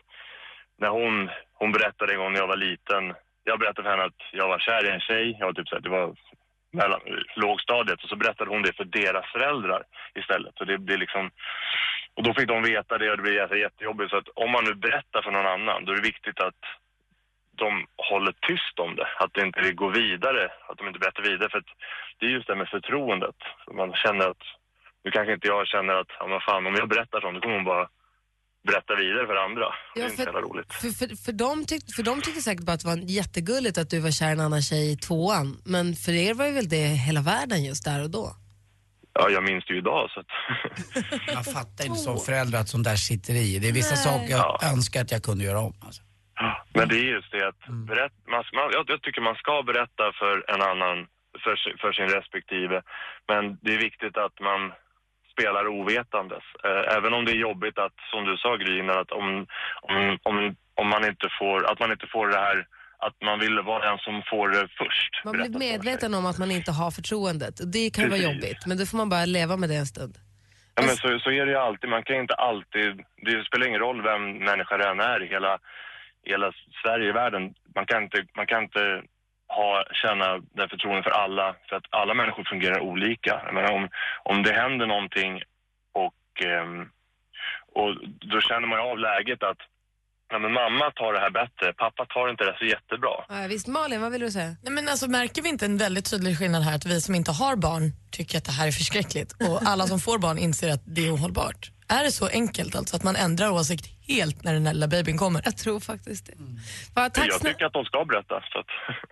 när 0.78 0.90
hon, 0.90 1.30
hon 1.54 1.72
berättade 1.72 2.14
en 2.14 2.20
gång 2.20 2.34
när 2.34 2.40
jag 2.40 2.48
var 2.48 2.58
liten, 2.58 3.14
jag 3.44 3.60
berättade 3.60 3.84
för 3.84 3.90
henne 3.90 4.04
att 4.04 4.22
jag 4.32 4.48
var 4.48 4.60
kär 4.60 4.86
i 4.86 4.90
en 4.90 5.00
tjej, 5.00 5.38
jag 5.40 5.46
var 5.46 5.54
typ 5.54 5.68
så 5.68 5.76
här, 5.76 5.82
det 5.82 5.90
var 5.90 6.16
mellan, 6.72 7.02
lågstadiet 7.36 8.04
och 8.04 8.10
så 8.10 8.16
berättade 8.16 8.50
hon 8.50 8.62
det 8.62 8.76
för 8.76 8.84
deras 8.84 9.26
föräldrar 9.32 9.84
istället. 10.16 10.54
Så 10.58 10.66
det 10.66 10.78
blir 10.78 10.98
liksom, 10.98 11.32
och 12.14 12.24
då 12.24 12.34
fick 12.34 12.48
de 12.48 12.64
veta 12.64 12.98
det 12.98 13.12
och 13.12 13.18
det 13.18 13.24
blev 13.24 13.36
jätte- 13.36 13.56
jättejobbigt. 13.56 14.10
Så 14.12 14.18
att 14.18 14.30
om 14.36 14.52
man 14.52 14.64
nu 14.64 14.74
berättar 14.74 15.22
för 15.22 15.32
någon 15.32 15.46
annan, 15.46 15.86
då 15.86 15.92
är 15.92 15.96
det 15.96 16.02
viktigt 16.02 16.40
att 16.40 16.62
de 17.52 17.86
håller 17.98 18.32
tyst 18.32 18.80
om 18.80 18.96
det. 18.96 19.08
Att 19.18 19.34
det 19.34 19.42
inte 19.42 19.72
går 19.72 19.92
vidare, 19.92 20.52
att 20.68 20.78
de 20.78 20.88
inte 20.88 21.00
berättar 21.00 21.24
vidare. 21.24 21.50
För 21.50 21.58
att 21.58 21.72
det 22.18 22.26
är 22.26 22.30
just 22.30 22.48
det 22.48 22.56
med 22.56 22.70
förtroendet. 22.70 23.36
Man 23.72 23.94
känner 23.94 24.30
att, 24.30 24.44
nu 25.04 25.12
kanske 25.12 25.34
inte 25.34 25.48
jag 25.48 25.68
känner 25.68 25.94
att, 26.02 26.12
ja 26.20 26.28
men 26.28 26.40
fan 26.48 26.68
om 26.68 26.76
jag 26.76 26.90
berättar 26.90 27.22
sånt, 27.22 27.36
då 27.36 27.42
kommer 27.42 27.56
hon 27.56 27.66
bara 27.74 27.88
berätta 28.68 28.96
vidare 28.96 29.28
för 29.28 29.36
andra. 29.36 29.66
det 29.96 30.02
är 30.02 30.06
inte 30.06 30.18
så 30.18 30.24
jävla 30.24 30.42
roligt. 30.42 30.74
för, 30.74 30.90
för, 31.00 31.16
för, 31.26 31.32
de 31.32 31.66
tyck, 31.66 31.96
för 31.96 32.04
de 32.04 32.22
tyckte 32.22 32.42
säkert 32.42 32.66
bara 32.66 32.74
att 32.74 32.84
det 32.84 32.88
var 32.88 32.98
jättegulligt 32.98 33.78
att 33.78 33.90
du 33.90 34.00
var 34.00 34.12
kär 34.12 34.30
i 34.30 34.32
en 34.32 34.40
annan 34.40 34.62
tjej 34.62 34.92
i 34.92 34.96
tvåan. 34.96 35.48
Men 35.66 35.96
för 35.96 36.12
er 36.12 36.34
var 36.34 36.46
ju 36.46 36.52
väl 36.52 36.70
det 36.70 36.88
hela 37.08 37.22
världen 37.22 37.64
just 37.64 37.86
där 37.86 38.04
och 38.04 38.10
då? 38.10 38.26
Ja, 39.14 39.30
jag 39.30 39.44
minns 39.44 39.66
det 39.66 39.74
ju 39.74 39.80
idag 39.80 40.10
så 40.12 40.20
att... 40.20 40.32
Jag 41.36 41.46
fattar 41.46 41.86
inte 41.86 42.00
som 42.00 42.18
förälder 42.18 42.60
att 42.60 42.70
sånt 42.70 42.84
där 42.84 42.96
sitter 42.96 43.34
i. 43.34 43.60
Det 43.60 43.68
är 43.68 43.74
vissa 43.74 43.96
saker 43.96 44.30
jag 44.30 44.64
önskar 44.74 45.02
att 45.02 45.12
jag 45.12 45.24
kunde 45.24 45.44
göra 45.44 45.60
om. 45.60 45.74
Alltså. 45.86 46.02
Men 46.74 46.88
det 46.90 46.96
är 46.96 47.08
just 47.18 47.32
det 47.32 47.48
att 47.48 47.62
berätt, 47.90 48.16
man, 48.32 48.44
man, 48.58 48.66
jag, 48.76 48.84
jag 48.88 49.02
tycker 49.02 49.22
man 49.22 49.36
ska 49.36 49.64
berätta 49.72 50.06
för 50.20 50.36
en 50.54 50.62
annan, 50.72 50.98
för, 51.44 51.54
för 51.82 51.92
sin 51.94 52.10
respektive. 52.18 52.82
Men 53.28 53.42
det 53.62 53.72
är 53.74 53.82
viktigt 53.90 54.18
att 54.18 54.40
man 54.40 54.62
spelar 55.40 55.68
ovetandes. 55.68 56.44
Eh, 56.64 56.98
även 56.98 57.14
om 57.14 57.26
det 57.26 57.32
är 57.32 57.42
jobbigt 57.50 57.78
att, 57.78 57.94
som 58.12 58.26
du 58.26 58.38
sa 58.38 58.56
Gry, 58.56 58.80
innan, 58.80 58.98
att 59.00 59.12
om, 59.12 59.48
om, 59.82 60.18
om, 60.24 60.56
om 60.76 60.88
man 60.88 61.06
inte 61.06 61.28
får, 61.40 61.72
att 61.72 61.80
man 61.80 61.92
inte 61.92 62.08
får 62.08 62.28
det 62.28 62.38
här, 62.38 62.68
att 62.98 63.22
man 63.22 63.40
vill 63.40 63.60
vara 63.60 63.90
den 63.90 63.98
som 63.98 64.24
får 64.30 64.50
det 64.50 64.68
först. 64.78 65.26
Man 65.26 65.34
blir 65.34 65.60
medveten 65.60 66.14
om 66.14 66.26
att 66.26 66.38
man 66.38 66.52
inte 66.52 66.72
har 66.72 66.92
förtroendet. 66.92 67.56
Det 67.74 67.90
kan 67.90 68.04
ju 68.04 68.10
vara 68.10 68.20
Precis. 68.20 68.36
jobbigt, 68.36 68.66
men 68.68 68.78
då 68.78 68.86
får 68.86 68.98
man 68.98 69.10
bara 69.10 69.26
leva 69.26 69.58
med 69.58 69.70
det 69.70 69.76
en 69.76 69.86
stund. 69.86 70.16
Ja, 70.76 70.82
men 70.88 70.96
så, 70.96 71.20
så 71.20 71.32
är 71.32 71.46
det 71.46 71.52
ju 71.52 71.58
alltid. 71.58 71.90
Man 71.90 72.04
kan 72.04 72.16
inte 72.16 72.34
alltid... 72.34 72.90
Det 73.26 73.44
spelar 73.44 73.68
ingen 73.68 73.80
roll 73.80 74.02
vem 74.02 74.24
människa 74.38 74.78
det 74.78 74.88
än 74.90 75.00
är 75.00 75.24
i 75.24 75.28
hela, 75.28 75.60
hela 76.26 76.52
Sverige, 76.84 77.14
världen. 77.14 77.54
Man 77.76 77.86
kan 77.86 78.04
inte, 78.04 78.26
man 78.36 78.48
kan 78.48 78.64
inte 78.64 79.02
ha, 79.60 79.84
känna 79.92 80.38
det 80.38 80.68
förtroende 80.70 81.04
för 81.04 81.12
alla, 81.12 81.56
för 81.70 81.76
att 81.76 81.88
alla 81.90 82.14
människor 82.14 82.44
fungerar 82.44 82.80
olika. 82.80 83.42
Jag 83.46 83.54
menar, 83.54 83.72
om, 83.72 83.90
om 84.24 84.44
det 84.44 84.54
händer 84.54 84.88
någonting 84.88 85.42
och, 85.94 86.46
ehm, 86.46 86.90
och 87.72 87.96
då 88.06 88.42
känner 88.42 88.68
man 88.68 88.80
ju 88.80 88.86
av 88.92 89.00
läget 89.00 89.44
att 89.44 89.62
ja, 90.30 90.40
men 90.40 90.52
mamma 90.54 90.92
tar 90.96 91.14
det 91.14 91.20
här 91.20 91.30
bättre, 91.30 91.74
pappa 91.74 92.06
tar 92.06 92.30
inte 92.30 92.44
det 92.44 92.56
så 92.60 92.66
jättebra. 92.66 93.16
Ja, 93.30 93.48
visst, 93.48 93.68
Malin, 93.68 94.02
vad 94.02 94.12
vill 94.12 94.22
du 94.22 94.32
säga? 94.32 94.56
Nej, 94.64 94.74
men 94.74 94.88
alltså, 94.88 95.08
märker 95.08 95.42
vi 95.42 95.50
inte 95.50 95.66
en 95.66 95.78
väldigt 95.78 96.12
tydlig 96.12 96.38
skillnad 96.40 96.64
här 96.64 96.76
att 96.76 96.86
vi 96.86 97.02
som 97.02 97.16
inte 97.16 97.32
har 97.32 97.56
barn 97.56 97.92
tycker 98.12 98.38
att 98.38 98.46
det 98.46 98.52
här 98.52 98.68
är 98.68 98.72
förskräckligt 98.72 99.32
och 99.50 99.62
alla 99.66 99.88
som 99.88 100.00
får 100.00 100.18
barn 100.18 100.38
inser 100.38 100.70
att 100.74 100.84
det 100.86 101.08
är 101.08 101.16
ohållbart? 101.16 101.72
Är 101.92 102.04
det 102.04 102.12
så 102.12 102.28
enkelt 102.28 102.76
alltså 102.76 102.96
att 102.96 103.04
man 103.04 103.16
ändrar 103.16 103.50
åsikt 103.52 103.86
helt 104.08 104.44
när 104.44 104.54
den 104.54 104.66
här 104.68 104.74
lilla 104.74 104.88
babyn 104.88 105.18
kommer? 105.18 105.42
Jag 105.46 105.58
tror 105.58 105.80
faktiskt 105.80 106.26
det. 106.26 106.34
Va, 106.96 107.10
tack, 107.10 107.28
jag 107.28 107.42
tycker 107.42 107.66
att 107.66 107.74
de 107.74 107.86
ska 107.86 108.06
berätta. 108.06 108.44
Så 108.54 108.60
att, 108.60 108.66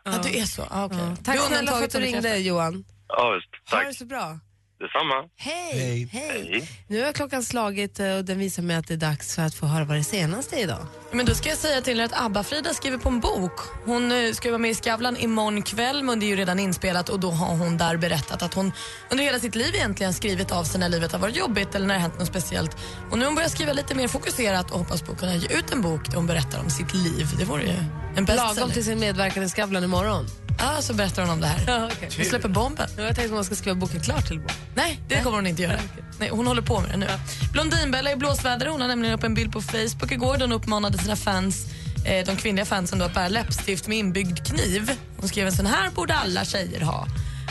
Ja, 0.03 0.11
du 0.23 0.39
är 0.39 0.43
så? 0.45 0.63
Ah, 0.71 0.85
okay. 0.85 0.97
ja, 0.99 1.15
tack 1.23 1.39
snälla 1.39 1.71
för 1.71 1.83
att 1.83 1.91
du 1.91 1.99
ringde 1.99 2.37
Johan. 2.37 2.85
ja, 3.07 3.29
visst. 3.35 3.71
Ha 3.71 3.77
Tack. 3.77 3.87
det 3.87 3.93
så 3.93 4.05
bra. 4.05 4.39
Detsamma. 4.79 5.29
Hej! 5.37 5.71
Hej. 5.73 6.09
Hej. 6.11 6.69
Nu 6.87 7.03
har 7.03 7.13
klockan 7.13 7.43
slagit 7.43 7.99
eh, 7.99 8.15
och 8.15 8.25
den 8.25 8.39
visar 8.39 8.63
mig 8.63 8.75
att 8.75 8.87
det 8.87 8.93
är 8.93 8.97
dags 8.97 9.35
för 9.35 9.41
att 9.41 9.55
få 9.55 9.65
höra 9.65 9.85
vad 9.85 9.97
det 9.97 10.03
senaste 10.03 10.55
är 10.55 10.63
idag. 10.63 10.87
Men 11.11 11.25
då 11.25 11.33
ska 11.35 11.49
jag 11.49 11.57
säga 11.57 11.81
till 11.81 11.99
er 11.99 12.03
att 12.03 12.13
Abba-Frida 12.13 12.73
skriver 12.73 12.97
på 12.97 13.09
en 13.09 13.19
bok. 13.19 13.51
Hon 13.85 14.11
eh, 14.11 14.31
ska 14.31 14.49
vara 14.49 14.57
med 14.59 14.71
i 14.71 14.75
Skavlan 14.75 15.17
imorgon 15.17 15.61
kväll 15.61 16.03
men 16.03 16.19
det 16.19 16.25
är 16.25 16.27
ju 16.27 16.35
redan 16.35 16.59
inspelat 16.59 17.09
och 17.09 17.19
då 17.19 17.31
har 17.31 17.55
hon 17.55 17.77
där 17.77 17.97
berättat 17.97 18.41
att 18.41 18.53
hon 18.53 18.71
under 19.11 19.23
hela 19.23 19.39
sitt 19.39 19.55
liv 19.55 19.75
egentligen 19.75 20.13
skrivit 20.13 20.51
av 20.51 20.63
sig 20.63 20.79
när 20.79 20.89
livet 20.89 21.11
har 21.11 21.19
varit 21.19 21.35
jobbigt 21.35 21.75
eller 21.75 21.87
när 21.87 21.93
det 21.93 21.99
har 21.99 22.07
hänt 22.09 22.19
något 22.19 22.27
speciellt. 22.27 22.77
Och 23.11 23.17
nu 23.17 23.23
har 23.23 23.29
hon 23.29 23.35
börjat 23.35 23.51
skriva 23.51 23.73
lite 23.73 23.95
mer 23.95 24.07
fokuserat 24.07 24.71
och 24.71 24.79
hoppas 24.79 25.01
på 25.01 25.11
att 25.11 25.19
kunna 25.19 25.35
ge 25.35 25.57
ut 25.57 25.73
en 25.73 25.81
bok 25.81 26.09
där 26.09 26.15
hon 26.15 26.27
berättar 26.27 26.59
om 26.59 26.69
sitt 26.69 26.93
liv. 26.93 27.27
Det 27.39 27.45
vore 27.45 27.63
ju 27.63 27.69
en 27.69 27.85
Lagom 28.15 28.25
bestseller. 28.25 28.73
till 28.73 28.85
sin 28.85 28.99
medverkan 28.99 29.43
i 29.43 29.49
Skavlan 29.49 29.83
imorgon. 29.83 30.25
Ja, 30.59 30.81
så 30.81 30.93
berättar 30.93 31.21
hon 31.21 31.31
om 31.31 31.41
det 31.41 31.47
här. 31.47 31.63
Ja, 31.67 31.85
okay. 31.85 32.09
Hon 32.17 32.25
släpper 32.25 32.49
bomben. 32.49 32.89
Jag 32.97 33.05
tänkte 33.05 33.23
att 33.23 33.31
man 33.31 33.43
ska 33.43 33.55
skriva 33.55 33.75
boken 33.75 33.99
klart 33.99 34.27
till 34.27 34.39
boken. 34.39 34.55
Nej, 34.75 34.99
det 35.07 35.23
kommer 35.23 35.37
hon 35.37 35.47
inte 35.47 35.61
göra. 35.61 35.79
Nej, 36.19 36.29
hon 36.29 36.47
håller 36.47 36.61
på 36.61 36.79
med 36.79 36.89
det 36.89 36.97
nu. 36.97 37.07
Blondinbella 37.51 38.11
i 38.11 38.15
blåsväder. 38.15 38.65
Hon 38.65 38.81
har 38.81 38.87
nämligen 38.87 39.15
upp 39.15 39.23
en 39.23 39.33
bild 39.33 39.51
på 39.51 39.61
Facebook 39.61 40.11
igår. 40.11 40.37
Den 40.37 40.51
uppmanade 40.51 40.97
sina 40.97 41.15
fans, 41.15 41.65
eh, 42.05 42.25
de 42.25 42.35
kvinnliga 42.35 42.65
fansen 42.65 42.99
då, 42.99 43.05
att 43.05 43.13
bära 43.13 43.27
läppstift 43.27 43.87
med 43.87 43.97
inbyggd 43.97 44.47
kniv. 44.47 44.91
Hon 45.17 45.29
skrev 45.29 45.47
en 45.47 45.53
sån 45.53 45.65
här 45.65 45.89
borde 45.89 46.15
alla 46.15 46.45
tjejer 46.45 46.81
ha. 46.81 47.07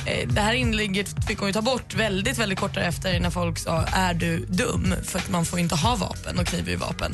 Eh, 0.06 0.28
det 0.28 0.40
här 0.40 0.52
inlägget 0.54 1.26
fick 1.26 1.38
hon 1.38 1.48
ju 1.48 1.52
ta 1.52 1.62
bort 1.62 1.94
väldigt, 1.94 2.38
väldigt 2.38 2.58
kort 2.58 2.74
därefter 2.74 3.20
när 3.20 3.30
folk 3.30 3.58
sa 3.58 3.82
är 3.82 4.14
du 4.14 4.46
dum? 4.48 4.94
För 5.04 5.18
att 5.18 5.30
man 5.30 5.44
får 5.44 5.58
inte 5.58 5.74
ha 5.74 5.96
vapen 5.96 6.38
och 6.38 6.46
kniv 6.46 6.66
är 6.66 6.70
ju 6.70 6.76
vapen. 6.76 7.12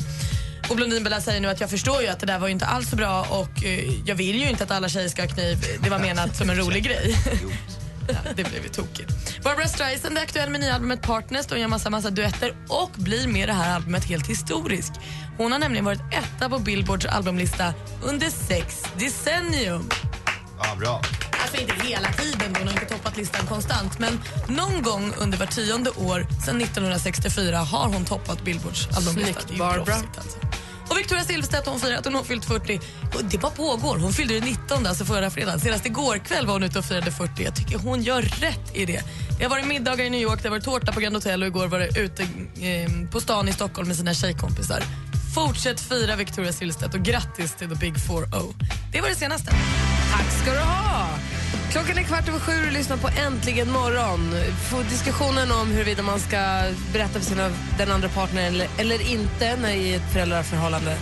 Och 0.73 0.77
Blondinbella 0.77 1.21
säger 1.21 1.41
nu 1.41 1.47
att 1.49 1.61
jag 1.61 1.69
förstår 1.69 2.01
ju 2.01 2.07
att 2.07 2.19
det 2.19 2.25
där 2.25 2.39
var 2.39 2.47
inte 2.47 2.65
alls 2.65 2.89
så 2.89 2.95
bra 2.95 3.21
och 3.29 3.63
eh, 3.65 3.89
jag 4.05 4.15
vill 4.15 4.35
ju 4.41 4.49
inte 4.49 4.63
att 4.63 4.71
alla 4.71 4.89
tjejer 4.89 5.09
ska 5.09 5.21
ha 5.21 5.29
kniv. 5.29 5.57
Det 5.83 5.89
var 5.89 5.99
menat 5.99 6.35
som 6.37 6.49
en 6.49 6.55
rolig 6.57 6.83
grej. 6.83 7.17
Ja, 8.07 8.15
det 8.35 8.43
blev 8.43 8.63
ju 8.63 8.69
tokigt. 8.69 9.43
Barbara 9.43 9.67
Streisand 9.67 10.17
är 10.17 10.21
aktuell 10.21 10.49
med 10.49 10.61
nya 10.61 10.73
albumet 10.75 11.01
Partners. 11.01 11.45
De 11.45 11.59
gör 11.59 11.67
massa, 11.67 11.89
massa 11.89 12.09
duetter 12.09 12.55
och 12.67 12.89
blir 12.95 13.27
med 13.27 13.49
det 13.49 13.53
här 13.53 13.75
albumet 13.75 14.03
helt 14.05 14.27
historisk. 14.27 14.91
Hon 15.37 15.51
har 15.51 15.59
nämligen 15.59 15.85
varit 15.85 16.01
etta 16.11 16.49
på 16.49 16.59
Billboards 16.59 17.05
albumlista 17.05 17.73
under 18.03 18.29
sex 18.29 18.83
decennium. 18.99 19.89
Ja, 20.59 20.75
bra. 20.79 21.01
Alltså 21.43 21.61
inte 21.61 21.73
hela 21.87 22.11
tiden, 22.11 22.55
hon 22.59 22.67
har 22.67 22.73
inte 22.73 22.85
toppat 22.85 23.17
listan 23.17 23.47
konstant. 23.47 23.99
Men 23.99 24.19
någon 24.47 24.81
gång 24.81 25.13
under 25.17 25.37
var 25.37 25.45
tionde 25.45 25.89
år 25.89 26.27
sedan 26.45 26.61
1964 26.61 27.57
har 27.57 27.87
hon 27.87 28.05
toppat 28.05 28.43
Billboards 28.43 28.87
albumlista. 28.97 29.33
Snyggt, 29.41 29.47
Det 29.47 29.51
är 29.51 29.53
ju 29.53 29.59
Barbara. 29.59 29.85
proffsigt, 29.85 30.17
Alltså. 30.17 30.37
Och 30.89 30.97
Victoria 30.97 31.23
Silvstedt 31.23 31.67
hon 31.67 31.79
firar 31.79 31.97
att 31.97 32.05
hon 32.05 32.15
har 32.15 32.23
fyllt 32.23 32.45
40. 32.45 32.79
Och 33.15 33.25
det 33.25 33.37
bara 33.37 33.51
pågår. 33.51 33.97
Hon 33.97 34.13
fyllde 34.13 34.39
19, 34.39 34.85
alltså 34.85 35.05
förra 35.05 35.29
fredagen. 35.29 35.59
Senast 35.59 35.85
igår 35.85 36.17
kväll 36.17 36.45
var 36.45 36.53
hon 36.53 36.63
ute 36.63 36.79
och 36.79 36.85
firade 36.85 37.11
40. 37.11 37.43
Jag 37.43 37.55
tycker 37.55 37.77
hon 37.77 38.01
gör 38.03 38.21
rätt 38.21 38.75
i 38.75 38.85
det. 38.85 39.03
Det 39.37 39.43
har 39.43 39.49
varit 39.49 39.67
middagar 39.67 40.05
i 40.05 40.09
New 40.09 40.21
York, 40.21 40.39
det 40.41 40.49
har 40.49 40.55
varit 40.55 40.63
tårta 40.63 40.91
på 40.91 40.99
Grand 40.99 41.15
Hotel 41.15 41.41
och 41.41 41.47
igår 41.47 41.67
var 41.67 41.79
det 41.79 41.99
ute 41.99 42.23
eh, 42.23 43.09
på 43.11 43.21
stan 43.21 43.49
i 43.49 43.53
Stockholm 43.53 43.87
med 43.87 43.97
sina 43.97 44.13
tjejkompisar. 44.13 44.83
Fortsätt 45.35 45.79
fira 45.79 46.15
Victoria 46.15 46.53
Silvstedt 46.53 46.93
och 46.93 47.01
grattis 47.01 47.55
till 47.55 47.69
the 47.69 47.75
big 47.75 47.93
4-0. 47.93 48.53
Det 48.91 49.01
var 49.01 49.09
det 49.09 49.15
senaste. 49.15 49.51
Tack 50.11 50.31
ska 50.41 50.51
du 50.53 50.59
ha! 50.59 51.09
Klockan 51.71 51.97
är 51.97 52.03
kvart 52.03 52.27
över 52.27 52.39
sju 52.39 52.65
och 52.67 52.71
lyssnar 52.71 52.97
på 52.97 53.07
Äntligen 53.07 53.71
morgon. 53.71 54.35
Får 54.69 54.83
diskussionen 54.83 55.51
om 55.51 55.71
huruvida 55.71 56.03
man 56.03 56.19
ska 56.19 56.63
berätta 56.93 57.19
för 57.19 57.25
sina, 57.25 57.49
den 57.77 57.91
andra 57.91 58.09
partnern 58.09 58.45
eller, 58.45 58.67
eller 58.77 59.11
inte 59.11 59.55
när 59.55 59.73
i 59.73 59.93
ett 59.93 60.11
föräldraförhållande. 60.13 60.97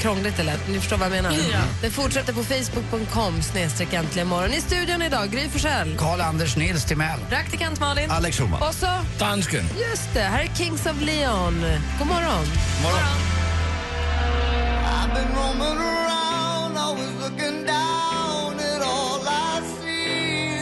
Krångligt 0.00 0.38
eller? 0.38 0.54
Ni 0.68 0.80
förstår 0.80 0.96
vad 0.96 1.06
jag 1.06 1.12
menar? 1.12 1.32
Ja. 1.52 1.58
Det 1.82 1.90
fortsätter 1.90 2.32
på 2.32 2.44
facebook.com 2.44 3.42
snedstreck 3.42 3.92
äntligen 3.92 4.28
morgon. 4.28 4.52
I 4.52 4.60
studion 4.60 5.02
idag, 5.02 5.30
Gry 5.30 5.48
Forssell. 5.48 5.96
Karl-Anders 5.98 6.56
Nils 6.56 6.84
Timell. 6.84 7.20
Praktikant 7.28 7.80
Malin. 7.80 8.10
Alex 8.10 8.38
Schulman. 8.38 8.62
Och 8.62 8.74
så, 8.74 8.88
Dansken. 9.18 9.64
just 9.90 10.14
det, 10.14 10.20
här 10.20 10.40
är 10.44 10.54
Kings 10.54 10.86
of 10.86 11.00
Leon. 11.00 11.64
God 11.98 12.06
morgon. 12.06 12.46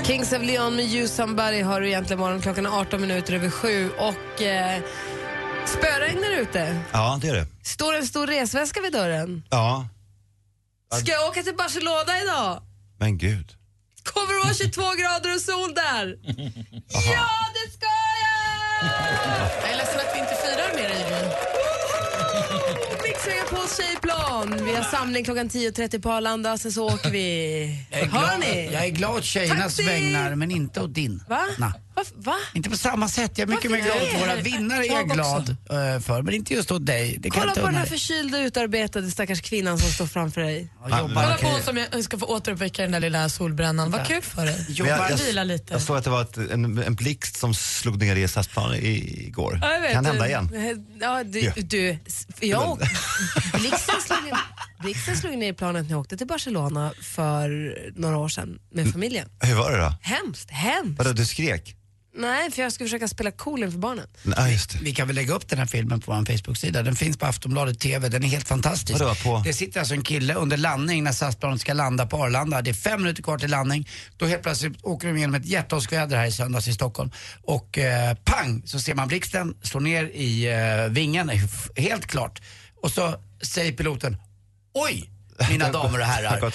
Kings 0.05 0.33
of 0.33 0.43
Leon 0.43 0.77
med 0.77 0.85
You 0.85 1.09
Somebody 1.09 1.61
har 1.63 1.81
du 1.81 1.87
egentligen 1.89 2.21
morgon. 2.21 2.41
Klockan 2.43 2.67
är 2.67 2.81
18 2.81 3.01
minuter 3.01 3.33
över 3.35 3.51
sju 3.51 3.91
och 3.99 4.43
eh, 4.43 4.81
spöregnar 5.67 6.31
ute. 6.41 6.81
Ja, 6.93 7.19
det 7.23 7.29
är 7.29 7.35
det. 7.35 7.47
Står 7.63 7.95
en 7.95 8.07
stor 8.07 8.27
resväska 8.27 8.81
vid 8.81 8.93
dörren. 8.93 9.43
Ja, 9.51 9.89
Ska 11.01 11.13
jag 11.13 11.29
åka 11.29 11.43
till 11.43 11.57
Barcelona 11.57 12.21
idag? 12.23 12.63
men 12.99 13.19
gud. 13.19 13.51
Kommer 14.05 14.33
det 14.35 14.45
vara 14.45 14.55
22 14.55 14.83
grader 14.83 15.35
och 15.35 15.41
sol 15.41 15.75
där? 15.75 16.07
ja, 16.89 17.29
det 17.57 17.67
ska 17.77 17.93
jag! 18.25 18.91
Jag 19.63 19.71
är 19.73 19.77
ledsen 19.77 20.01
att 20.01 20.13
vi 20.15 20.19
inte 20.21 20.35
firar 20.43 20.71
med 20.75 20.91
dig. 20.91 21.05
Gry. 21.09 21.23
Mix 23.09 23.27
Megapols 23.27 23.81
tjejplan. 24.49 24.67
Vi 24.67 24.75
har 24.75 24.83
samling 24.83 25.25
klockan 25.25 25.49
10.30 25.49 26.03
på 26.03 26.11
Arlanda, 26.13 26.59
sen 26.59 26.73
så 26.73 26.87
åker 26.87 27.11
vi. 27.11 27.87
Jag 27.91 28.01
är, 28.01 28.07
Hör 28.07 28.21
glad, 28.21 28.41
ni? 28.41 28.71
jag 28.73 28.85
är 28.85 28.91
glad 28.91 29.25
tjejernas 29.25 29.77
Taxi! 29.77 29.83
vägnar, 29.83 30.35
men 30.35 30.51
inte 30.51 30.81
åt 30.81 30.95
din. 30.95 31.23
Va? 31.29 31.41
Nej. 31.59 31.73
Va? 31.97 32.03
Va? 32.15 32.35
Inte 32.55 32.71
på 32.71 32.77
samma 32.77 33.09
sätt. 33.09 33.39
Jag 33.39 33.49
är 33.49 33.55
mycket 33.55 33.71
mer 33.71 33.79
glad 33.81 33.97
åt 33.97 34.21
våra 34.23 34.37
vinnare. 34.37 34.85
är 34.87 34.91
Jag 34.93 35.01
jag 35.01 35.09
glad 35.11 35.49
eh, 35.51 36.01
för, 36.01 36.23
men 36.23 36.35
inte 36.35 36.55
just 36.55 36.71
åt 36.73 36.87
dig. 36.87 37.17
Det 37.21 37.31
kan 37.31 37.41
Kolla 37.41 37.53
jag 37.57 37.63
på 37.65 37.71
den 37.71 37.79
här 37.79 37.87
förkylda, 37.87 38.39
utarbetade 38.41 39.11
stackars 39.11 39.41
kvinnan 39.43 39.79
som 39.79 39.91
står 39.91 40.07
framför 40.07 40.41
dig. 40.41 40.69
Ja, 40.89 40.99
jobbar, 41.01 41.23
Kolla 41.23 41.37
på 41.37 41.47
hon 41.47 41.63
som 41.63 41.77
jag 41.77 42.05
ska 42.05 42.19
få 42.19 42.27
återuppväcka 42.27 42.83
den 42.83 42.91
där 42.93 43.01
lilla 43.01 43.29
solbrännan. 43.29 43.91
Vad 43.91 44.07
kul 44.07 44.23
för 44.23 44.47
dig. 44.47 44.67
Jobbar, 44.69 44.91
jag, 44.93 45.11
jag, 45.11 45.17
Vila 45.17 45.45
lite. 45.45 45.73
jag 45.73 45.83
såg 45.83 45.97
att 45.97 46.05
det 46.05 46.11
var 46.11 46.23
ett, 46.23 46.37
en, 46.37 46.79
en 46.79 46.95
blixt 46.95 47.37
som 47.37 47.55
slog 47.55 47.99
ner 47.99 48.17
i 48.17 48.29
SAS-plan 48.29 48.75
i- 48.75 49.27
igår. 49.27 49.59
Ja, 49.63 49.73
jag 49.73 49.81
vet. 49.81 49.93
kan 49.93 50.05
hända 50.07 50.27
igen. 50.29 50.51
Ja, 51.01 51.25
du, 51.25 51.41
Ja. 51.41 51.53
du 51.57 51.99
jag, 52.41 52.79
blixten, 53.53 53.95
slog 54.07 54.25
ner, 54.25 54.37
blixten 54.83 55.17
slog 55.17 55.39
ner 55.39 55.49
i 55.51 55.53
planet 55.55 55.83
när 55.85 55.91
jag 55.91 56.01
åkte 56.01 56.17
till 56.17 56.27
Barcelona 56.27 56.93
för 57.03 57.77
några 58.01 58.17
år 58.19 58.29
sedan 58.29 58.59
med 58.73 58.93
familjen. 58.93 59.29
Hur 59.41 59.55
var 59.55 59.71
det 59.73 59.79
då? 59.79 59.95
Hemskt, 60.03 60.51
hemskt. 60.51 60.99
Vadå, 60.99 61.13
du 61.13 61.27
skrek? 61.27 61.77
Nej, 62.17 62.51
för 62.51 62.63
jag 62.63 62.73
skulle 62.73 62.89
försöka 62.89 63.09
spela 63.09 63.31
cool 63.31 63.63
inför 63.63 63.79
barnen. 63.79 64.07
Nej, 64.23 64.53
just 64.53 64.71
det. 64.71 64.79
Vi 64.83 64.95
kan 64.95 65.07
väl 65.07 65.17
lägga 65.17 65.35
upp 65.35 65.49
den 65.49 65.59
här 65.59 65.67
filmen 65.67 66.01
på 66.01 66.13
vår 66.13 66.25
Facebook-sida. 66.25 66.83
Den 66.83 66.97
finns 66.97 67.17
på 67.17 67.27
Aftonbladet 67.27 67.81
TV. 67.81 68.09
Den 68.09 68.25
är 68.25 68.29
helt 68.29 68.49
fantastisk. 68.49 69.01
Vadå, 69.01 69.15
på? 69.15 69.43
Det 69.45 69.53
sitter 69.53 69.81
alltså 69.81 69.95
en 69.95 70.03
kille 70.03 70.35
under 70.35 70.57
landning 70.57 71.05
när 71.05 71.13
SAS-planet 71.13 71.61
ska 71.61 71.73
landa 71.73 72.07
på 72.07 72.17
Arlanda. 72.17 72.63
Det 72.63 72.71
är 72.71 72.75
fem 72.75 73.01
minuter 73.01 73.23
kvar 73.23 73.39
till 73.39 73.51
landning. 73.51 73.89
Då 74.17 74.27
helt 74.27 74.43
plötsligt 74.43 74.85
åker 74.85 75.09
de 75.09 75.17
igenom 75.17 75.35
ett 75.35 75.47
jätteåskväder 75.47 76.17
här 76.17 76.27
i 76.27 76.33
söndags 76.33 76.69
i 76.69 76.73
Stockholm. 76.73 77.11
Och 77.43 77.79
eh, 77.79 78.15
pang 78.25 78.63
så 78.65 78.81
ser 78.81 78.95
man 78.95 79.09
blixten 79.09 79.55
slå 79.63 79.81
ner 79.81 80.05
i 80.05 80.53
eh, 80.53 80.93
vingen, 80.93 81.31
helt 81.77 82.07
klart. 82.07 82.43
Och 82.83 82.91
så 82.91 83.15
säger 83.43 83.73
piloten, 83.73 84.17
oj! 84.75 85.14
Mina 85.51 85.73
damer 85.73 85.99
och 86.01 86.05
herrar. 86.07 86.53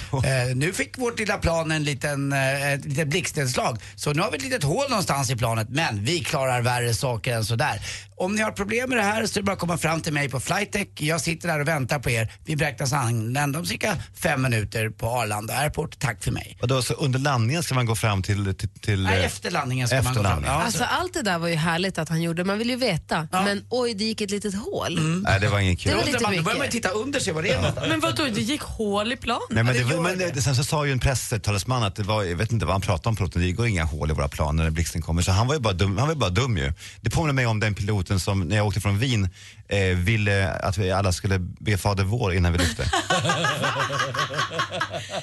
Eh, 0.49 0.55
nu 0.55 0.73
fick 0.73 0.97
vårt 0.97 1.19
lilla 1.19 1.37
plan 1.37 1.71
en 1.71 1.83
liten, 1.83 2.33
eh, 2.33 2.71
ett 2.73 2.85
litet 2.85 3.07
blixtnedslag. 3.07 3.77
Så 3.95 4.13
nu 4.13 4.21
har 4.21 4.31
vi 4.31 4.37
ett 4.37 4.43
litet 4.43 4.63
hål 4.63 4.89
någonstans 4.89 5.29
i 5.29 5.35
planet. 5.35 5.67
Men 5.69 6.03
vi 6.05 6.19
klarar 6.19 6.61
värre 6.61 6.93
saker 6.93 7.35
än 7.35 7.45
sådär. 7.45 7.81
Om 8.17 8.35
ni 8.35 8.41
har 8.41 8.51
problem 8.51 8.89
med 8.89 8.97
det 8.97 9.03
här 9.03 9.25
så 9.25 9.39
är 9.39 9.41
det 9.41 9.45
bara 9.45 9.51
att 9.53 9.59
komma 9.59 9.77
fram 9.77 10.01
till 10.01 10.13
mig 10.13 10.29
på 10.29 10.39
Flightech. 10.39 10.87
Jag 10.95 11.21
sitter 11.21 11.47
där 11.47 11.59
och 11.59 11.67
väntar 11.67 11.99
på 11.99 12.09
er. 12.09 12.31
Vi 12.45 12.55
beräknas 12.55 12.93
anlända 12.93 13.59
om 13.59 13.65
cirka 13.65 13.97
fem 14.15 14.41
minuter 14.41 14.89
på 14.89 15.07
Arlanda 15.09 15.53
Airport. 15.57 15.99
Tack 15.99 16.23
för 16.23 16.31
mig. 16.31 16.57
Vadå, 16.61 16.81
så 16.81 16.93
under 16.93 17.19
landningen 17.19 17.63
ska 17.63 17.75
man 17.75 17.85
gå 17.85 17.95
fram 17.95 18.23
till... 18.23 18.55
till, 18.55 18.69
till 18.69 19.03
Nej, 19.03 19.19
eh, 19.19 19.25
efter 19.25 19.51
landningen 19.51 19.87
ska 19.87 19.97
efter 19.97 20.03
man 20.05 20.13
gå 20.13 20.21
fram. 20.23 20.31
landningen. 20.31 20.55
Ja, 20.59 20.63
Alltså 20.63 20.77
så- 20.79 20.83
allt 20.85 21.13
det 21.13 21.21
där 21.21 21.37
var 21.37 21.47
ju 21.47 21.55
härligt 21.55 21.97
att 21.97 22.09
han 22.09 22.21
gjorde, 22.21 22.43
man 22.43 22.57
vill 22.57 22.69
ju 22.69 22.75
veta. 22.75 23.27
Men 23.31 23.65
oj, 23.69 23.93
det 23.93 24.03
gick 24.03 24.21
ett 24.21 24.31
litet 24.31 24.53
hål. 24.55 25.21
Nej, 25.23 25.39
det 25.39 25.47
var 25.47 25.59
inget 25.59 25.79
kul. 25.79 25.91
Det 25.91 25.97
var 25.97 26.05
lite 26.05 26.23
man- 26.23 26.35
Då 26.35 26.41
börjar 26.43 26.59
man 26.59 26.67
titta 26.69 26.89
under 26.89 27.19
sig 27.19 27.33
vad 27.33 27.43
det 27.43 27.49
är 27.51 27.55
någonstans. 27.57 27.87
Men 27.89 27.99
vadå, 27.99 28.23
det 28.33 28.41
gick 28.41 28.61
hål 28.77 29.11
i 29.11 29.17
planen? 29.17 29.41
Nej, 29.49 29.63
men 29.63 29.73
det, 29.73 29.83
det 29.83 30.01
men 30.01 30.17
det. 30.17 30.41
sen 30.41 30.55
så 30.55 30.63
sa 30.63 30.85
ju 30.85 30.91
en 30.91 30.99
presstalesman 30.99 31.83
att 31.83 31.95
det 31.95 32.03
var, 32.03 32.23
jag 32.23 32.35
vet 32.35 32.51
inte 32.51 32.65
vad 32.65 32.73
han 32.73 32.81
pratade 32.81 33.09
om 33.09 33.15
piloten, 33.15 33.41
det 33.41 33.51
går 33.51 33.67
inga 33.67 33.83
hål 33.83 34.11
i 34.11 34.13
våra 34.13 34.27
planer 34.27 34.63
när 34.63 34.71
blixten 34.71 35.01
kommer. 35.01 35.21
Så 35.21 35.31
han 35.31 35.47
var 35.47 35.55
ju 35.55 35.61
bara 35.61 35.73
dum, 35.73 35.97
han 35.97 36.07
var 36.07 36.13
ju 36.13 36.19
bara 36.19 36.29
dum 36.29 36.57
ju. 36.57 36.73
Det 37.01 37.09
påminner 37.09 37.33
mig 37.33 37.45
om 37.45 37.59
den 37.59 37.75
piloten 37.75 38.19
som, 38.19 38.39
när 38.39 38.55
jag 38.55 38.67
åkte 38.67 38.81
från 38.81 38.97
Wien, 38.97 39.29
eh, 39.69 39.97
ville 39.97 40.49
att 40.51 40.77
vi 40.77 40.91
alla 40.91 41.11
skulle 41.11 41.39
be 41.39 41.77
Fader 41.77 42.03
vår 42.03 42.33
innan 42.33 42.51
vi 42.51 42.57
lyfte. 42.57 42.83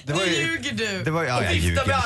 det 0.04 0.14
Nu 0.14 0.24
ljuger 0.26 0.72
du. 0.72 1.02
Det 1.04 1.10
var, 1.10 1.24
ja, 1.24 1.42
jag 1.44 1.54
ljuger. 1.54 1.82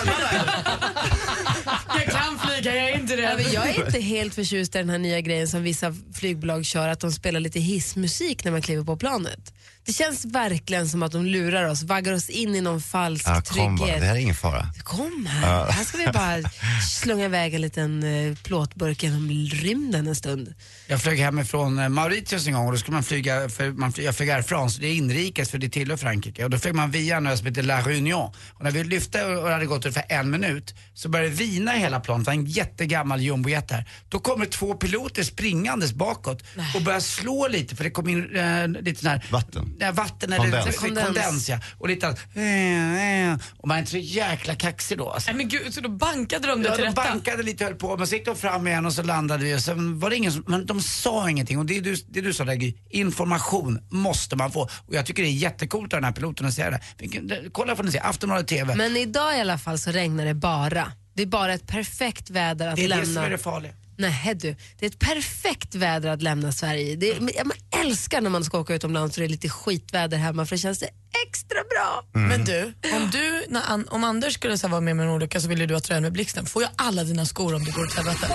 Jag 1.95 2.07
kan 2.07 2.39
flyga, 2.39 2.75
jag 2.77 2.91
är 2.91 2.95
inte 3.01 3.15
Ja, 3.15 3.31
rädd. 3.31 3.37
men 3.45 3.53
jag 3.53 3.69
är 3.69 3.87
inte 3.87 4.01
helt 4.01 4.35
förtjust 4.35 4.75
i 4.75 4.79
den 4.79 4.91
här 4.91 4.99
nya 4.99 5.21
grejen 5.21 5.49
som 5.49 5.63
vissa 5.63 5.95
flygbolag 6.15 6.65
kör, 6.65 6.89
att 6.89 7.01
de 7.01 7.13
spelar 7.13 7.41
lite 7.41 7.61
hissmusik 7.61 8.45
när 8.45 8.53
man 8.53 8.63
kliver 8.63 8.85
på 8.85 8.97
planet. 8.97 9.53
Det 9.87 9.93
känns 9.93 10.25
verkligen 10.25 10.89
som 10.89 11.03
att 11.03 11.13
de 11.13 11.27
lurar 11.27 11.65
oss, 11.65 11.83
vaggar 11.83 12.13
oss 12.13 12.29
in 12.31 12.55
i 12.55 12.61
någon 12.61 12.81
falsk 12.83 13.27
Ja, 13.29 13.43
kom 13.47 13.77
bara, 13.77 13.87
trygghet. 13.87 14.01
det 14.01 14.07
här 14.07 14.15
är 14.15 14.19
ingen 14.21 14.35
fara. 14.35 14.67
Kom 14.83 15.27
här, 15.27 15.71
här 15.71 15.85
ska 15.85 15.99
vi 15.99 16.07
bara 16.07 16.51
slunga 16.91 17.25
iväg 17.25 17.55
en 17.55 17.61
liten 17.61 18.03
eh, 18.31 18.35
plåtburk 18.37 19.03
genom 19.03 19.29
rymden 19.53 20.07
en 20.07 20.17
stund. 20.17 20.55
Jag 20.87 21.03
flög 21.03 21.19
hemifrån 21.19 21.79
eh, 21.79 21.89
Mauritius 21.89 22.30
en 22.33 22.53
gång 22.53 22.67
och 22.67 22.73
då 22.73 22.79
skulle 22.79 22.95
man 22.95 23.03
flyga, 23.03 23.49
för 23.49 23.71
man 23.71 23.93
flyg, 23.93 24.07
jag 24.07 24.17
flög 24.17 24.31
Air 24.31 24.43
France, 24.43 24.81
det 24.81 24.87
är 24.87 24.95
inrikes 24.95 25.51
för 25.51 25.59
det 25.59 25.69
tillhör 25.69 25.97
Frankrike. 25.97 26.45
Och 26.45 26.51
då 26.51 26.59
flög 26.59 26.75
man 26.75 26.91
via 26.91 27.17
en 27.17 27.27
ö 27.27 27.37
som 27.37 27.47
heter 27.47 27.63
La 27.63 27.81
Réunion. 27.81 28.33
Och 28.55 28.65
när 28.65 28.71
vi 28.71 28.85
lyfte 28.85 29.25
och 29.25 29.47
det 29.47 29.53
hade 29.53 29.67
gått 29.67 29.85
ungefär 29.85 30.05
en 30.09 30.31
minut 30.31 30.75
så 30.95 31.09
började 31.09 31.31
det 31.31 31.37
vina 31.37 31.77
i 31.77 31.81
hela 31.81 32.01
planet, 32.01 32.25
det 32.25 32.31
var 32.31 32.35
en 32.35 32.47
jättegammal 32.47 33.21
jumbojet 33.21 33.71
här. 33.71 33.89
Då 34.09 34.19
kommer 34.19 34.47
två 34.47 34.75
piloter 34.75 35.23
springandes 35.23 35.93
bakåt 35.93 36.45
och 36.75 36.83
börjar 36.83 37.01
slå 37.01 37.49
lite 37.49 37.77
för 37.77 37.85
det 37.85 37.91
kom 37.91 38.09
in 38.09 38.37
eh, 38.37 38.69
lite 38.69 39.01
sån 39.01 39.11
här 39.11 39.25
Vatten. 39.31 39.77
Ja, 39.79 39.93
vatten 39.93 40.31
Kondens. 40.37 40.67
eller 40.67 40.73
kondens. 40.73 41.07
kondens 41.07 41.49
ja. 41.49 41.59
Och 41.79 41.89
lite 41.89 42.09
att, 42.09 42.19
eh, 42.35 43.31
eh. 43.31 43.37
och 43.57 43.69
man 43.69 43.77
är 43.77 43.79
inte 43.81 43.91
så 43.91 43.99
jäkla 43.99 44.55
kaxig 44.55 44.99
då 44.99 45.11
alltså. 45.11 45.31
Nej, 45.31 45.37
men 45.37 45.49
gud, 45.49 45.75
så 45.75 45.81
då 45.81 45.89
bankade 45.89 46.49
de 46.49 46.63
det 46.63 46.69
Ja, 46.69 46.75
till 46.75 46.85
de 46.85 46.91
rätta? 46.91 47.03
bankade 47.05 47.43
lite 47.43 47.65
höll 47.65 47.75
på, 47.75 47.97
men 47.97 48.07
så 48.07 48.15
gick 48.15 48.25
de 48.27 48.37
fram 48.37 48.67
igen 48.67 48.87
och 48.87 48.93
så 48.93 49.03
landade 49.03 49.45
vi 49.45 49.55
och 49.57 49.61
sen 49.61 49.99
var 49.99 50.11
det 50.11 50.17
ingen 50.17 50.33
som, 50.33 50.45
men 50.47 50.67
de 50.67 50.81
sa 50.81 51.31
ingenting 51.31 51.59
och 51.59 51.67
det 51.67 51.81
du, 51.81 51.97
det 52.23 52.29
du 52.29 52.35
sa 52.35 52.45
där 52.45 52.55
Gry, 52.55 52.75
information 52.91 53.81
måste 53.91 54.37
man 54.37 54.53
få. 54.53 54.63
Och 54.63 54.95
jag 54.95 55.07
tycker 55.07 55.23
det 55.23 55.29
är 55.29 55.33
jättecoolt 55.33 55.93
av 55.93 55.97
den 55.97 56.05
här 56.05 56.13
piloten 56.13 56.47
att 56.47 56.55
säga 56.55 56.71
det. 56.71 56.81
Det. 57.23 57.53
Kolla 57.53 57.77
får 57.77 57.85
ni 57.85 57.93
se, 57.93 57.99
Aftonbladet 57.99 58.49
TV. 58.49 58.75
Men 58.75 58.97
idag 58.97 59.37
i 59.37 59.41
alla 59.41 59.59
fall 59.59 59.79
så 59.79 59.91
regnar 59.91 60.25
det 60.25 60.35
bara. 60.35 60.93
Det 61.15 61.23
är 61.23 61.27
bara 61.27 61.55
ett 61.55 61.67
perfekt 61.67 62.31
väder 62.31 62.69
att 62.69 62.77
det 62.77 62.85
är 62.85 62.89
det 62.89 62.97
lämna. 62.97 63.15
som 63.15 63.23
är 63.23 63.31
det 63.31 63.39
farliga. 63.39 63.73
Nej 64.01 64.35
du, 64.35 64.57
det 64.79 64.87
är 64.87 64.91
ett 64.91 64.99
perfekt 64.99 65.75
väder 65.75 66.11
att 66.11 66.23
lämna 66.23 66.53
Sverige 66.53 66.97
det 66.97 67.11
är, 67.11 67.37
ja, 67.37 67.45
Man 67.45 67.57
älskar 67.81 68.21
när 68.21 68.31
man 68.31 68.45
ska 68.45 68.59
åka 68.59 68.75
utomlands 68.75 69.17
och 69.17 69.21
det 69.21 69.27
är 69.27 69.29
lite 69.29 69.49
skitväder 69.49 70.19
hemma 70.19 70.47
för 70.47 70.57
det 70.57 70.61
känns 70.61 70.79
det 70.79 70.91
extra 71.27 71.59
bra. 71.71 72.05
Men 72.13 72.45
du, 72.45 72.75
om, 72.97 73.11
du 73.13 73.45
när 73.49 73.95
om 73.95 74.05
Anders 74.05 74.35
skulle 74.35 74.59
så 74.59 74.69
vara 74.69 74.81
med 74.81 74.97
med 74.97 75.07
en 75.07 75.13
olycka 75.13 75.41
så 75.41 75.49
vill 75.49 75.69
du 75.69 75.75
ha 75.75 75.81
tröjan 75.81 76.03
med 76.03 76.13
blixten. 76.13 76.47
Får 76.47 76.63
jag 76.63 76.71
alla 76.77 77.05
dina 77.05 77.27
skor 77.27 77.55
om 77.55 77.65
det 77.65 77.71
går 77.71 77.83
åt 77.83 77.95
helvete? 77.95 78.27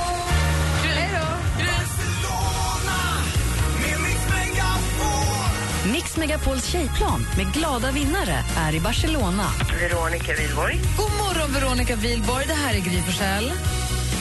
Mix 6.15 6.27
Megapols 6.27 6.65
tjejplan 6.65 7.27
med 7.38 7.53
glada 7.53 7.91
vinnare 7.91 8.43
är 8.57 8.75
i 8.75 8.79
Barcelona. 8.79 9.43
Veronica 9.79 10.34
Wihlborg. 10.34 10.79
God 10.98 11.12
morgon 11.12 11.53
Veronica 11.53 11.95
Wilborg, 11.95 12.45
det 12.48 12.53
här 12.53 12.74
är 12.74 12.79
Gry 12.79 13.01
Forssell. 13.01 13.51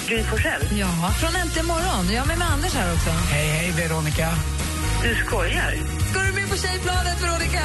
Gry 0.08 0.22
Forssell. 0.22 0.78
Ja, 0.78 1.10
från 1.20 1.36
Äntligen 1.36 1.66
morgon. 1.66 2.12
Jag 2.12 2.22
är 2.22 2.26
med, 2.26 2.38
med 2.38 2.50
Anders 2.50 2.74
här 2.74 2.94
också. 2.94 3.10
Hej 3.10 3.48
hej 3.48 3.70
Veronica. 3.70 4.28
Du 5.02 5.14
skojar? 5.14 5.74
Ska 6.10 6.20
du 6.22 6.32
med 6.32 6.50
på 6.50 6.56
tjejplanet 6.56 7.22
Veronica? 7.22 7.60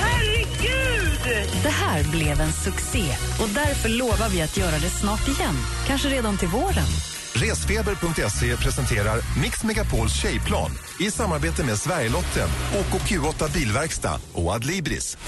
Herregud! 0.00 1.48
Det 1.62 1.68
här 1.68 2.04
blev 2.04 2.40
en 2.40 2.52
succé 2.52 3.04
och 3.40 3.48
därför 3.48 3.88
lovar 3.88 4.28
vi 4.28 4.42
att 4.42 4.56
göra 4.56 4.78
det 4.78 4.90
snart 4.90 5.28
igen. 5.28 5.56
Kanske 5.86 6.08
redan 6.08 6.36
till 6.36 6.48
våren. 6.48 7.13
Resfeber.se 7.34 8.56
presenterar 8.56 9.40
Mix 9.42 9.64
Megapols 9.64 10.22
tjejplan 10.22 10.70
i 11.00 11.10
samarbete 11.10 11.64
med 11.64 11.78
Sverigelotten, 11.78 12.48
OKQ8 12.72 13.52
Bilverkstad 13.52 14.20
och 14.32 14.52
Adlibris. 14.52 15.18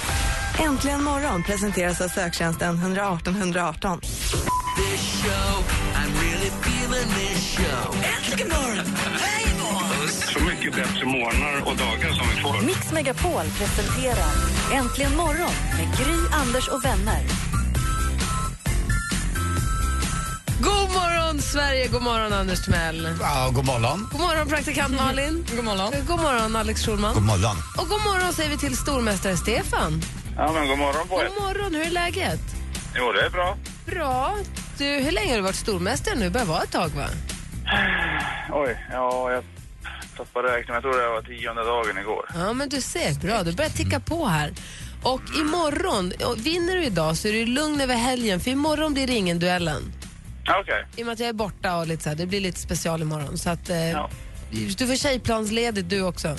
Äntligen 0.59 1.03
morgon 1.03 1.43
presenteras 1.43 2.01
av 2.01 2.09
söktjänsten 2.09 2.79
118 2.79 3.37
118. 3.37 4.01
Äntligen 8.03 8.49
morgon! 8.49 8.87
Så 10.33 10.45
mycket 10.45 10.75
bättre 10.75 11.07
morgnar 11.07 11.61
och 11.61 11.77
dagar 11.77 12.13
som 12.13 12.29
vi 12.35 12.43
får. 12.43 12.67
Mix 12.67 12.93
Megapol 12.93 13.45
presenterar 13.59 14.33
Äntligen 14.73 15.17
morgon 15.17 15.51
med 15.77 15.99
Gry, 15.99 16.17
Anders 16.33 16.69
och 16.69 16.85
vänner. 16.85 17.46
Morgon, 21.37 21.43
Sverige! 21.43 21.89
God 21.89 22.03
morgon, 22.03 22.33
Anders 22.33 22.65
Timell. 22.65 23.09
Ja, 23.21 23.51
god 23.55 23.65
morgon. 23.65 24.09
God 24.13 24.21
morgon, 24.21 24.49
praktikant 24.49 24.95
Malin. 24.95 25.45
God 25.57 25.65
morgon. 25.65 25.93
God 26.07 26.21
morgon, 26.21 26.57
Alex 26.57 26.87
Schulman. 26.87 27.15
God 27.15 27.23
morgon. 27.23 27.57
Och 27.79 27.89
god 27.89 28.01
morgon 28.01 28.33
säger 28.33 28.51
vi 28.51 28.59
till 28.59 28.77
stormästare 28.77 29.37
Stefan. 29.37 30.03
Ja, 30.37 30.53
men 30.53 30.69
god 30.69 30.79
morgon 30.79 31.09
på 31.09 31.23
er. 31.23 31.29
God 31.29 31.43
morgon, 31.43 31.75
hur 31.75 31.87
är 31.87 31.91
läget? 31.91 32.41
Jo, 32.95 33.13
det 33.13 33.27
är 33.27 33.31
bra. 33.31 33.57
Bra. 33.87 34.37
Du, 34.79 34.85
hur 34.85 35.13
länge 35.13 35.31
har 35.31 35.37
du 35.37 35.43
varit 35.43 35.57
stormästare 35.57 36.15
nu? 36.15 36.31
börjar 36.31 36.47
vara 36.47 36.63
ett 36.63 36.73
tag, 36.73 36.89
va? 36.89 37.07
Oj, 38.53 38.87
ja, 38.93 39.33
jag 39.33 39.45
tappade 40.17 40.49
räkningen. 40.49 40.75
Jag 40.75 40.83
tror 40.83 41.03
det 41.03 41.09
var 41.09 41.23
tionde 41.23 41.65
dagen 41.65 41.99
igår. 41.99 42.31
Ja, 42.35 42.53
men 42.53 42.69
du 42.69 42.81
ser. 42.81 43.15
Bra, 43.15 43.43
du 43.43 43.53
börjar 43.53 43.71
ticka 43.71 44.01
på 44.01 44.27
här. 44.27 44.53
Och 45.03 45.23
imorgon, 45.39 46.13
och 46.25 46.47
vinner 46.47 46.77
du 46.77 46.85
idag 46.85 47.17
så 47.17 47.29
är 47.29 47.33
du 47.33 47.47
lugn 47.47 47.81
över 47.81 47.95
helgen, 47.95 48.41
för 48.41 48.51
imorgon 48.51 48.95
blir 48.95 49.07
det 49.07 49.15
ingen 49.15 49.39
duellen. 49.39 49.93
Okej. 50.49 50.87
I 50.97 51.03
och 51.03 51.07
med 51.07 51.13
att 51.13 51.21
jag 51.21 51.29
är 51.29 51.33
borta 51.33 51.77
och 51.77 51.87
lite 51.87 52.03
så 52.03 52.09
här, 52.09 52.17
det 52.17 52.27
blir 52.27 52.41
lite 52.41 52.61
special 52.61 53.03
imorgon. 53.03 53.39
Så 53.39 53.51
att, 53.51 53.71
eh, 53.71 53.91
Ja. 53.91 54.11
Du 54.51 54.87
får 54.87 54.97
tjejplansledigt 54.97 55.89
du 55.91 56.03
också. 56.03 56.37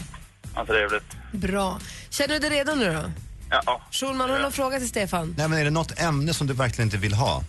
Ja, 0.56 0.66
trevligt. 0.66 1.04
Bra. 1.32 1.80
Känner 2.10 2.34
du 2.34 2.40
dig 2.40 2.50
redo 2.50 2.76
nu 2.76 2.94
då? 2.94 3.12
Ja. 3.50 3.82
Schulman, 3.92 4.30
har 4.30 4.38
du 4.38 4.44
någon 4.44 4.52
fråga 4.52 4.80
till 4.80 4.88
Stefan? 4.90 5.36
Nej, 5.38 5.48
men 5.48 5.60
är 5.60 5.64
det 5.64 5.70
något 5.70 6.00
ämne 6.00 6.34
som 6.34 6.48
du 6.48 6.54
verkligen 6.54 6.88
inte 6.88 6.98
vill 6.98 7.14
ha? 7.14 7.44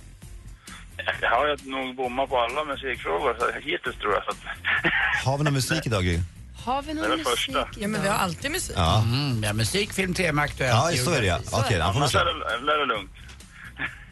Jag 1.20 1.30
har 1.30 1.70
nog 1.70 1.96
bommat 1.96 2.28
på 2.28 2.38
alla 2.38 2.64
musikfrågor 2.64 3.36
så 3.38 3.60
hittills 3.60 3.96
tror 3.96 4.12
jag. 4.14 4.24
Så 4.24 4.30
att... 4.30 4.36
Har 5.24 5.38
vi 5.38 5.44
någon 5.44 5.52
musik 5.54 5.86
idag, 5.86 6.04
Gry? 6.04 6.20
Har 6.64 6.82
vi 6.82 6.88
Det 6.88 6.94
någon 6.94 7.04
är 7.04 7.16
musik 7.16 7.28
första. 7.28 7.68
Ja, 7.78 7.88
men 7.88 8.02
vi 8.02 8.08
har 8.08 8.16
alltid 8.16 8.50
musik. 8.50 8.76
Ja. 8.78 9.02
Mm, 9.02 9.42
ja, 9.44 9.52
musik, 9.52 9.92
film, 9.92 10.14
tema, 10.14 10.42
aktuellt. 10.42 10.96
Ja, 10.96 11.04
så 11.04 11.10
är 11.10 11.20
det 11.20 11.26
ja. 11.26 11.38
Okej, 11.52 11.76
får 11.76 11.84
Annars 11.84 12.12
det, 12.12 12.18
är 12.18 12.78
det 12.78 12.86
lugnt. 12.86 13.10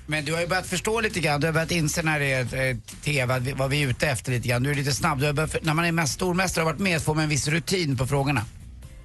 Men 0.07 0.25
du 0.25 0.33
har 0.35 0.41
ju 0.41 0.47
börjat 0.47 0.67
förstå 0.67 1.01
lite 1.01 1.21
grann, 1.21 1.41
du 1.41 1.47
har 1.47 1.53
börjat 1.55 1.71
inse 1.71 2.03
när 2.03 2.21
det 2.21 2.33
är 2.33 2.69
eh, 2.71 2.77
TV, 3.05 3.39
vi- 3.39 3.53
vad 3.53 3.71
vi 3.71 3.83
är 3.83 3.89
ute 3.89 4.07
efter 4.09 4.33
lite 4.33 4.49
grann. 4.49 4.63
Du 4.63 4.71
är 4.71 4.75
lite 4.75 4.93
snabb, 4.93 5.19
du 5.21 5.27
har 5.27 5.33
börjat, 5.33 5.57
när 5.63 5.75
man 5.75 5.85
är 5.85 5.93
mest 5.93 6.15
stormästare 6.15 6.63
och 6.65 6.67
har 6.69 6.73
varit 6.75 6.83
med 6.83 7.01
så 7.01 7.05
får 7.05 7.15
man 7.15 7.25
en 7.25 7.31
viss 7.31 7.49
rutin 7.49 7.97
på 7.97 8.07
frågorna. 8.07 8.43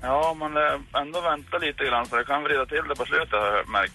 Ja, 0.01 0.33
man 0.39 0.57
eh, 0.57 1.01
ändå 1.01 1.21
vänta 1.21 1.57
lite 1.57 1.83
grann 1.85 2.05
så 2.05 2.15
det 2.15 2.23
kan 2.25 2.43
vrida 2.43 2.65
till 2.65 2.83
det 2.89 2.95
på 2.95 3.05
slutet 3.05 3.31
har 3.31 3.57
jag 3.57 3.69
märkt. 3.69 3.93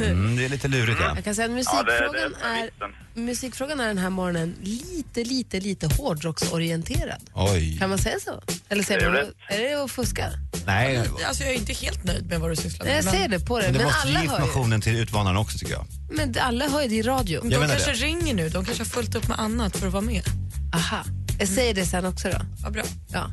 Mm, 0.00 0.36
det 0.36 0.44
är 0.44 0.48
lite 0.48 0.68
lurigt 0.68 0.98
ja. 1.00 1.12
Jag 1.14 1.24
kan 1.24 1.34
säga 1.34 1.44
att 1.46 1.64
Ja, 1.66 1.82
det, 1.82 1.92
det 1.92 2.12
musikfrågan, 2.12 2.34
är 2.54 2.58
är, 2.58 2.62
vitsen. 2.64 3.24
musikfrågan 3.26 3.80
är 3.80 3.86
den 3.86 3.98
här 3.98 4.10
morgonen 4.10 4.54
lite, 4.62 5.24
lite, 5.24 5.60
lite 5.60 5.86
hårdrocksorienterad. 5.86 7.22
Oj. 7.34 7.78
Kan 7.78 7.88
man 7.90 7.98
säga 7.98 8.16
så? 8.20 8.42
Eller 8.68 8.82
säger 8.82 9.08
man, 9.10 9.16
är 9.48 9.58
det 9.62 9.84
att 9.84 9.90
fuska? 9.90 10.30
Nej, 10.66 11.02
Alltså, 11.28 11.42
jag 11.44 11.52
är 11.52 11.56
inte 11.58 11.72
helt 11.72 12.04
nöjd 12.04 12.26
med 12.26 12.40
vad 12.40 12.50
du 12.50 12.56
sysslar 12.56 12.86
med. 12.86 12.96
jag 12.96 13.04
ser 13.04 13.28
det 13.28 13.40
på 13.40 13.58
dig. 13.58 13.66
men 13.66 13.72
du 13.72 13.78
Men 13.78 13.86
måste 13.86 14.00
alla 14.08 14.18
ge 14.18 14.24
informationen 14.24 14.80
till 14.80 14.96
utmanarna 14.96 15.40
också 15.40 15.58
tycker 15.58 15.72
jag. 15.72 15.86
Men 16.10 16.34
alla 16.40 16.68
hör 16.68 16.82
ju 16.82 16.88
det 16.88 16.94
i 16.94 17.02
radio. 17.02 17.40
Jag 17.44 17.60
de 17.62 17.68
kanske 17.68 17.90
det. 17.92 17.96
ringer 17.96 18.34
nu. 18.34 18.48
De 18.48 18.64
kanske 18.64 18.80
har 18.84 18.88
fullt 18.88 19.14
upp 19.14 19.28
med 19.28 19.38
annat 19.40 19.76
för 19.76 19.86
att 19.86 19.92
vara 19.92 20.02
med. 20.02 20.22
Aha. 20.74 21.04
Jag 21.38 21.48
säger 21.48 21.74
det 21.74 21.86
sen 21.86 22.06
också 22.06 22.28
då. 22.28 22.38
Ja, 22.62 22.70
bra. 22.70 22.82
Ja. 23.12 23.30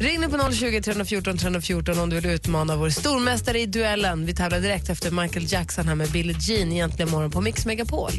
Ring 0.00 0.20
nu 0.20 0.28
på 0.28 0.52
020 0.52 0.80
314 0.82 1.38
314 1.38 1.98
om 1.98 2.10
du 2.10 2.20
vill 2.20 2.30
utmana 2.30 2.76
vår 2.76 2.90
stormästare 2.90 3.60
i 3.60 3.66
duellen. 3.66 4.26
Vi 4.26 4.34
tävlar 4.34 4.60
direkt 4.60 4.88
efter 4.90 5.10
Michael 5.10 5.52
Jackson 5.52 5.88
här 5.88 5.94
med 5.94 6.10
Billie 6.10 6.36
Jean 6.40 6.72
egentligen 6.72 7.10
morgon 7.10 7.30
på 7.30 7.40
Mix 7.40 7.66
Megapol. 7.66 8.10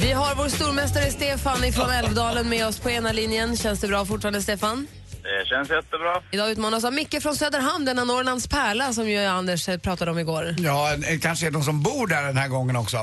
Vi 0.00 0.12
har 0.12 0.34
vår 0.34 0.48
stormästare 0.48 1.10
Stefan 1.10 1.72
från 1.72 1.90
Älvdalen 1.90 2.48
med 2.48 2.66
oss 2.66 2.80
på 2.80 2.90
ena 2.90 3.12
linjen. 3.12 3.56
Känns 3.56 3.80
det 3.80 3.88
bra 3.88 4.04
fortfarande, 4.04 4.42
Stefan? 4.42 4.86
Det 5.26 5.46
känns 5.46 5.70
jättebra. 5.70 6.22
Idag 6.30 6.50
utmanas 6.50 6.84
av 6.84 6.92
Micke 6.92 7.22
från 7.22 7.34
Söderhamn, 7.36 7.84
denna 7.84 8.04
Norrlands 8.04 8.48
pärla 8.48 8.92
som 8.92 9.08
ju 9.10 9.18
Anders 9.18 9.68
eh, 9.68 9.78
pratade 9.78 10.10
om 10.10 10.18
igår. 10.18 10.54
Ja, 10.58 10.92
en- 10.94 11.20
kanske 11.20 11.46
är 11.46 11.50
de 11.50 11.62
som 11.62 11.82
bor 11.82 12.06
där 12.06 12.22
den 12.26 12.36
här 12.36 12.48
gången 12.48 12.76
också. 12.76 12.96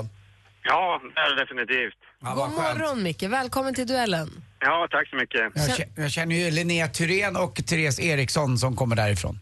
Ja, 0.64 1.02
det 1.16 1.20
är 1.22 1.36
det 1.36 1.42
definitivt. 1.44 1.94
Ja, 2.22 2.30
God 2.30 2.38
vad 2.38 2.54
skönt. 2.56 2.80
morgon 2.80 3.04
Micke, 3.04 3.24
välkommen 3.24 3.74
till 3.76 3.88
duellen. 3.88 4.30
Ja, 4.60 4.88
tack 4.92 5.10
så 5.10 5.16
mycket. 5.16 5.42
Jag, 5.56 5.68
kä- 5.70 5.90
jag 5.96 6.12
känner 6.12 6.36
ju 6.36 6.52
Linnea 6.52 6.88
Thyrén 6.88 7.36
och 7.36 7.56
Therese 7.66 8.00
Eriksson 8.00 8.58
som 8.58 8.76
kommer 8.76 8.96
därifrån. 8.96 9.40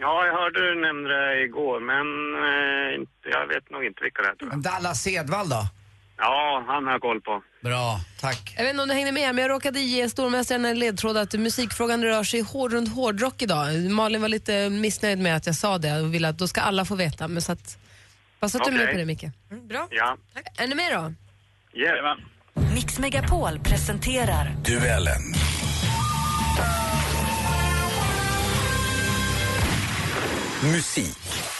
Ja, 0.00 0.26
jag 0.26 0.32
hörde 0.32 0.60
du 0.74 0.80
nämnde 0.80 1.08
det 1.26 1.42
igår, 1.44 1.80
men 1.80 2.06
eh, 2.44 3.00
inte- 3.00 3.28
jag 3.38 3.46
vet 3.46 3.70
nog 3.70 3.84
inte 3.84 4.02
vilka 4.02 4.22
det 4.22 4.28
är. 4.28 4.34
tror 4.34 4.50
jag. 4.52 4.62
Dallas 4.62 5.02
Sedvall 5.02 5.48
då? 5.48 5.66
Ja, 6.24 6.64
han 6.66 6.84
har 6.84 6.92
jag 6.92 7.00
koll 7.00 7.20
på. 7.20 7.42
Bra, 7.60 8.00
tack. 8.20 8.54
Jag 8.56 8.62
vet 8.64 8.70
inte 8.70 8.82
om 8.82 8.88
du 8.88 8.94
hängde 8.94 9.12
med, 9.12 9.34
men 9.34 9.42
jag 9.42 9.50
råkade 9.50 9.80
ge 9.80 10.08
stormästaren 10.10 10.64
en 10.64 10.78
ledtråd 10.78 11.16
att 11.16 11.32
musikfrågan 11.34 12.04
rör 12.04 12.24
sig 12.24 12.40
hård 12.40 12.72
runt 12.72 12.94
hårdrock 12.94 13.42
idag. 13.42 13.90
Malin 13.90 14.20
var 14.20 14.28
lite 14.28 14.70
missnöjd 14.70 15.18
med 15.18 15.36
att 15.36 15.46
jag 15.46 15.54
sa 15.54 15.78
det 15.78 16.00
och 16.00 16.14
ville 16.14 16.28
att 16.28 16.38
då 16.38 16.48
ska 16.48 16.60
alla 16.60 16.84
få 16.84 16.94
veta. 16.94 17.28
Men 17.28 17.42
så 17.42 17.52
att, 17.52 17.78
du 18.40 18.46
är 18.58 18.72
med 18.72 18.90
på 18.92 18.98
det 18.98 19.04
Micke. 19.04 19.24
Mm, 19.50 19.68
bra. 19.68 19.86
Ja. 19.90 20.16
Är 20.56 20.66
ni 20.66 20.74
med 20.74 20.92
då? 20.92 21.12
Jajamän. 21.80 22.18
Mix 22.74 22.98
Megapol 22.98 23.58
presenterar 23.58 24.56
Duellen. 24.64 25.22
Musik. 30.62 31.51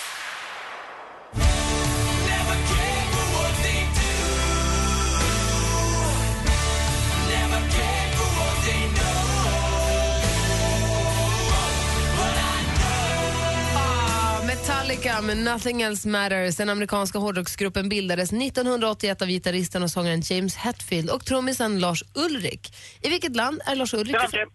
Metallica 15.12 15.20
med 15.22 15.36
Nothing 15.36 15.82
Else 15.82 16.08
Matters. 16.08 16.56
Den 16.56 16.68
amerikanska 16.68 17.18
hårdrocksgruppen 17.18 17.88
bildades 17.88 18.32
1981 18.32 19.22
av 19.22 19.28
gitarristen 19.28 19.82
och 19.82 19.90
sångaren 19.90 20.20
James 20.24 20.56
Hetfield 20.56 21.10
och 21.10 21.24
trummisen 21.24 21.80
Lars 21.80 22.04
Ulrik. 22.14 22.74
I 23.00 23.08
vilket 23.08 23.36
land 23.36 23.60
är 23.66 23.74
Lars 23.74 23.94
Ulrik 23.94 24.16
ifrån? 24.16 24.50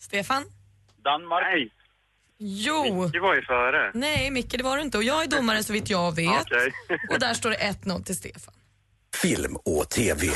Stefan? 0.00 0.44
Danmark. 1.04 1.42
Nej, 1.42 1.70
Jo. 2.38 3.08
det 3.12 3.20
var 3.20 3.34
ju 3.34 3.42
före. 3.42 3.90
Nej, 3.94 4.30
Micke, 4.30 4.54
det 4.58 4.62
var 4.64 4.76
du 4.76 4.82
inte. 4.82 4.98
Och 4.98 5.04
jag 5.04 5.22
är 5.22 5.26
domare 5.28 5.64
så 5.64 5.72
vitt 5.72 5.90
jag 5.90 6.16
vet. 6.16 6.40
Okej. 6.40 6.72
Och 7.10 7.18
där 7.20 7.34
står 7.34 7.50
det 7.50 7.56
1-0 7.56 8.04
till 8.04 8.16
Stefan. 8.16 8.54
Film 9.22 9.56
och 9.64 9.90
TV. 9.90 10.26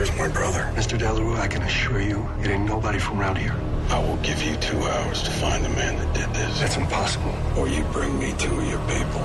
Where's 0.00 0.18
my 0.18 0.28
brother? 0.28 0.62
Mr. 0.80 0.98
Delarue, 0.98 1.36
I 1.36 1.46
can 1.46 1.62
assure 1.62 2.00
you, 2.00 2.26
it 2.42 2.48
ain't 2.48 2.66
nobody 2.66 2.98
from 2.98 3.20
around 3.20 3.36
here. 3.36 3.54
I 3.90 3.98
will 3.98 4.16
give 4.22 4.42
you 4.46 4.56
two 4.56 4.78
hours 4.92 5.22
to 5.22 5.30
find 5.30 5.64
the 5.64 5.68
man 5.68 5.94
that 5.98 6.14
did 6.14 6.30
this. 6.34 6.60
That's 6.60 6.76
impossible. 6.76 7.34
Or 7.58 7.68
you 7.68 7.84
bring 7.92 8.18
me 8.18 8.32
two 8.38 8.54
of 8.60 8.66
your 8.70 8.80
people. 8.88 9.20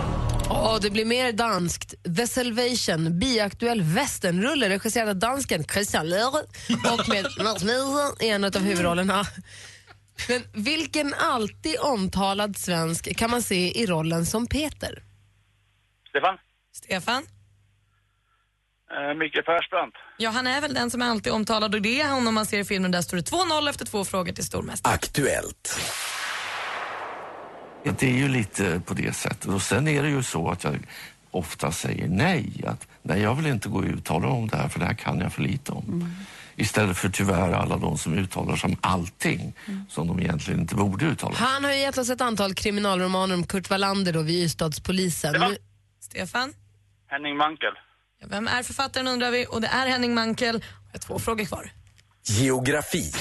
Åh, 0.49 0.77
det 0.81 0.89
blir 0.89 1.05
mer 1.05 1.31
danskt. 1.31 1.93
The 2.15 2.27
Salvation, 2.27 3.19
biaktuell 3.19 3.81
westernrulle 3.81 4.69
regisserad 4.69 5.09
av 5.09 5.15
dansken 5.15 5.63
Christian 5.63 6.09
Lehre 6.09 6.39
och 6.93 7.09
med 7.09 7.25
Mats 7.43 7.63
Mikkelsen 7.63 8.15
i 8.19 8.29
en 8.29 8.43
av 8.43 8.57
huvudrollerna. 8.57 9.23
Men 10.29 10.63
vilken 10.63 11.13
alltid 11.13 11.79
omtalad 11.79 12.57
svensk 12.57 13.15
kan 13.17 13.31
man 13.31 13.41
se 13.41 13.81
i 13.81 13.85
rollen 13.85 14.25
som 14.25 14.47
Peter? 14.47 15.03
Stefan? 16.09 16.37
Stefan? 16.71 17.23
Eh, 18.91 19.13
Micke 19.13 19.41
Persbrandt. 19.41 19.95
Ja, 20.17 20.29
han 20.29 20.47
är 20.47 20.61
väl 20.61 20.73
den 20.73 20.91
som 20.91 21.01
är 21.01 21.05
alltid 21.05 21.33
omtalad 21.33 21.75
och 21.75 21.81
det 21.81 22.01
är 22.01 22.07
han 22.07 22.27
om 22.27 22.35
man 22.35 22.45
ser 22.45 22.59
i 22.59 22.65
filmen. 22.65 22.91
Där 22.91 23.01
står 23.01 23.17
det 23.17 23.31
2-0 23.31 23.69
efter 23.69 23.85
två 23.85 24.05
frågor 24.05 24.33
till 24.33 24.45
stormästaren. 24.45 24.95
Aktuellt. 24.95 25.79
Det 27.83 28.03
är 28.03 28.17
ju 28.17 28.27
lite 28.27 28.81
på 28.85 28.93
det 28.93 29.15
sättet. 29.15 29.45
Och 29.45 29.61
sen 29.61 29.87
är 29.87 30.03
det 30.03 30.09
ju 30.09 30.23
så 30.23 30.49
att 30.49 30.63
jag 30.63 30.77
ofta 31.31 31.71
säger 31.71 32.07
nej. 32.07 32.63
Att 32.67 32.87
nej, 33.01 33.21
jag 33.21 33.35
vill 33.35 33.45
inte 33.45 33.69
gå 33.69 33.77
och 33.77 33.83
uttala 33.83 34.27
om 34.27 34.47
det 34.47 34.57
här 34.57 34.67
för 34.67 34.79
det 34.79 34.85
här 34.85 34.93
kan 34.93 35.19
jag 35.19 35.33
för 35.33 35.41
lite 35.41 35.71
om. 35.71 36.15
Istället 36.55 36.97
för 36.97 37.09
tyvärr 37.09 37.51
alla 37.51 37.77
de 37.77 37.97
som 37.97 38.13
uttalar 38.13 38.55
sig 38.55 38.67
om 38.67 38.77
allting 38.81 39.53
som 39.89 40.07
de 40.07 40.19
egentligen 40.19 40.59
inte 40.59 40.75
borde 40.75 41.05
uttala 41.05 41.35
sig. 41.35 41.45
Han 41.45 41.63
har 41.63 41.71
ju 41.71 41.77
gett 41.77 41.97
oss 41.97 42.09
ett 42.09 42.21
antal 42.21 42.53
kriminalromaner 42.53 43.35
om 43.35 43.43
Kurt 43.43 43.69
Wallander 43.69 44.13
då 44.13 44.21
vid 44.21 44.43
Ystadspolisen. 44.43 45.33
Nu, 45.39 45.57
Stefan? 45.99 46.53
Henning 47.07 47.37
Mankel. 47.37 47.73
Vem 48.29 48.47
är 48.47 48.63
författaren 48.63 49.07
undrar 49.07 49.31
vi 49.31 49.45
och 49.49 49.61
det 49.61 49.67
är 49.67 49.87
Henning 49.87 50.13
Mankel. 50.13 50.63
Jag 50.91 50.91
har 50.91 50.99
två 50.99 51.19
frågor 51.19 51.45
kvar. 51.45 51.71
Geografi. 52.23 53.05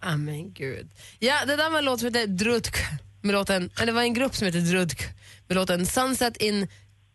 ah, 0.00 0.16
men 0.16 0.52
gud. 0.52 0.90
Ja, 1.18 1.34
det 1.46 1.56
där 1.56 1.70
var 1.70 1.78
en 1.78 1.84
låt 1.84 2.00
som 2.00 2.06
hette 2.06 2.26
Drutk 2.26 2.76
med 3.20 3.32
låten, 3.32 3.70
eller 3.76 3.86
det 3.86 3.92
var 3.92 4.02
en 4.02 4.14
grupp 4.14 4.36
som 4.36 4.46
hette 4.46 4.60
Drutk 4.60 5.02
med 5.46 5.56
låten 5.56 5.86
Sunset 5.86 6.36
in 6.36 6.68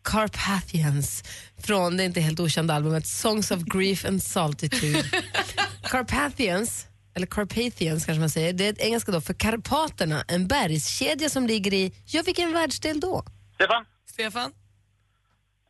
Carpathians 0.04 1.22
från 1.66 1.96
det 1.96 2.04
inte 2.04 2.20
helt 2.20 2.40
okända 2.40 2.74
albumet 2.74 3.06
Songs 3.06 3.50
of 3.50 3.60
Grief 3.62 4.04
and 4.04 4.22
Saltitude. 4.22 5.04
Carpathians, 5.82 6.86
eller 7.14 7.26
Carpathians 7.26 8.06
kanske 8.06 8.20
man 8.20 8.30
säger, 8.30 8.52
det 8.52 8.66
är 8.66 8.72
ett 8.72 8.80
engelska 8.80 9.12
då 9.12 9.20
för 9.20 9.34
Karpaterna, 9.34 10.24
en 10.28 10.48
bergskedja 10.48 11.28
som 11.28 11.46
ligger 11.46 11.74
i, 11.74 11.92
ja 12.06 12.22
vilken 12.26 12.52
världsdel 12.52 13.00
då? 13.00 13.24
Stefan? 13.54 13.84
Stefan? 14.06 14.52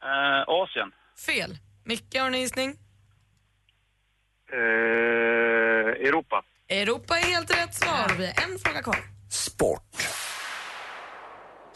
Eh, 0.03 0.45
Asien. 0.47 0.93
Fel. 1.27 1.59
Micke, 1.85 2.19
har 2.19 2.31
ni 2.31 2.37
en 2.37 2.43
gissning? 2.43 2.77
Eh, 4.53 6.09
Europa. 6.09 6.45
Europa 6.69 7.19
är 7.19 7.25
helt 7.25 7.51
rätt 7.51 7.75
svar. 7.75 8.15
Vi 8.19 8.27
har 8.27 8.33
en 8.33 8.59
fråga 8.65 8.83
kvar. 8.83 8.99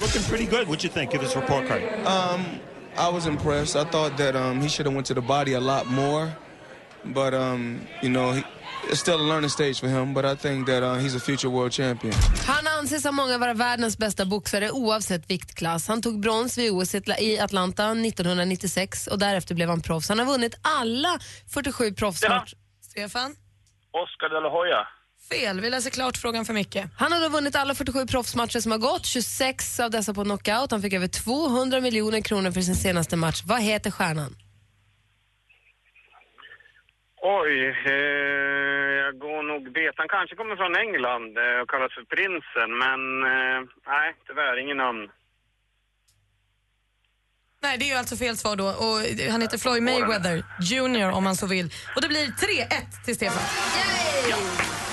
Looking 0.09 0.23
pretty 0.23 0.47
good. 0.47 0.69
What 0.69 0.83
you 0.83 0.89
think 0.89 1.13
of 1.13 1.21
this 1.21 1.37
report 1.37 1.67
card? 1.67 1.83
Um, 2.07 2.61
I 2.97 3.11
was 3.11 3.27
impressed. 3.27 3.77
I 3.77 3.85
thought 3.85 4.17
that 4.17 4.35
um, 4.35 4.63
he 4.63 4.69
should 4.69 4.87
have 4.87 4.95
went 4.95 5.07
to 5.09 5.15
the 5.15 5.21
body 5.21 5.53
a 5.53 5.61
lot 5.61 5.87
more, 5.87 6.33
but 7.05 7.35
um, 7.35 7.87
you 8.01 8.09
know, 8.09 8.33
he, 8.33 8.43
it's 8.91 9.01
still 9.01 9.21
a 9.21 9.29
learning 9.33 9.51
stage 9.51 9.81
for 9.81 9.89
him. 9.89 10.15
But 10.15 10.25
I 10.25 10.35
think 10.35 10.67
that 10.67 10.83
uh, 10.83 10.95
he's 10.95 11.15
a 11.15 11.21
future 11.21 11.51
world 11.51 11.73
champion. 11.73 12.15
Han 12.47 12.67
anses 12.67 13.07
av 13.07 13.15
många 13.15 13.39
vara 13.39 13.55
världens 13.55 13.99
bästa 13.99 14.25
boxare 14.25 14.71
oavsett 14.71 15.31
viktklass. 15.31 15.89
Han 15.89 16.03
tog 16.03 16.21
brons 16.21 16.59
vid 16.59 16.73
OS 16.73 16.95
i 17.19 17.39
Atlanta 17.39 17.85
1996 17.91 19.07
och 19.07 19.19
därefter 19.19 19.55
blev 19.55 19.69
han 19.69 19.81
proffs. 19.81 20.09
Han 20.09 20.19
har 20.19 20.27
vunnit 20.27 20.59
alla 20.63 21.19
47 21.53 21.93
proffsmatcher. 21.93 22.59
Stefan? 22.83 23.37
Oscar 23.93 24.29
de 24.29 24.43
la 24.43 24.49
Hoya. 24.49 24.87
Fel. 25.31 25.61
Vi 25.61 25.71
läser 25.71 25.91
klart 25.91 26.17
frågan 26.17 26.45
för 26.45 26.55
Micke. 26.55 26.77
Han 26.99 27.13
har 27.13 27.21
då 27.21 27.29
vunnit 27.29 27.57
alla 27.57 27.75
47 27.75 28.07
proffsmatcher 28.07 28.61
som 28.61 28.73
har 28.73 28.79
gått, 28.79 29.07
26 29.07 29.81
av 29.81 29.91
dessa 29.91 30.15
på 30.15 30.25
knockout. 30.25 30.71
Han 30.71 30.83
fick 30.83 30.93
över 30.93 31.09
200 31.09 31.81
miljoner 31.81 32.21
kronor 32.21 32.51
för 32.51 32.61
sin 32.61 32.75
senaste 32.75 33.17
match. 33.17 33.43
Vad 33.47 33.61
heter 33.61 33.91
stjärnan? 33.91 34.37
Oj, 37.21 37.55
eh, 37.87 37.93
jag 39.05 39.19
går 39.19 39.43
nog 39.43 39.73
bet. 39.73 39.95
Han 39.97 40.09
kanske 40.09 40.37
kommer 40.37 40.57
från 40.57 40.77
England 40.77 41.39
eh, 41.39 41.61
och 41.63 41.71
kallas 41.71 41.93
för 41.95 42.05
prinsen, 42.15 42.71
men 42.85 43.01
eh, 43.33 43.59
nej, 43.87 44.09
tyvärr, 44.27 44.57
ingen 44.65 44.77
namn. 44.77 45.09
Nej, 47.63 47.79
det 47.79 47.85
är 47.85 47.89
ju 47.89 47.95
alltså 47.95 48.17
fel 48.17 48.37
svar 48.37 48.57
då. 48.57 48.65
Och 48.65 48.97
han 49.33 49.41
heter 49.43 49.59
Floyd 49.59 49.83
Mayweather 49.83 50.45
Jr 50.61 51.11
om 51.11 51.25
man 51.25 51.37
så 51.37 51.47
vill. 51.47 51.67
Och 51.97 52.03
det 52.03 52.09
blir 52.09 52.27
3-1 52.27 53.05
till 53.05 53.15
Stefan. 53.15 53.43
Micke 54.29 54.88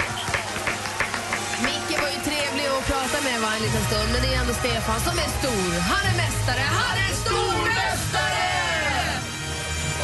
prata 3.05 3.23
med 3.23 3.41
var 3.41 3.53
en 3.55 3.61
liten 3.61 3.83
stund, 3.89 4.09
men 4.13 4.21
det 4.21 4.35
är 4.35 4.39
ändå 4.41 4.53
Stefan 4.53 4.99
som 4.99 5.17
är 5.25 5.29
stor. 5.39 5.79
Han 5.79 6.03
är 6.11 6.17
mästare, 6.17 6.63
han 6.79 6.97
är 6.97 7.13
stormästare! 7.25 8.47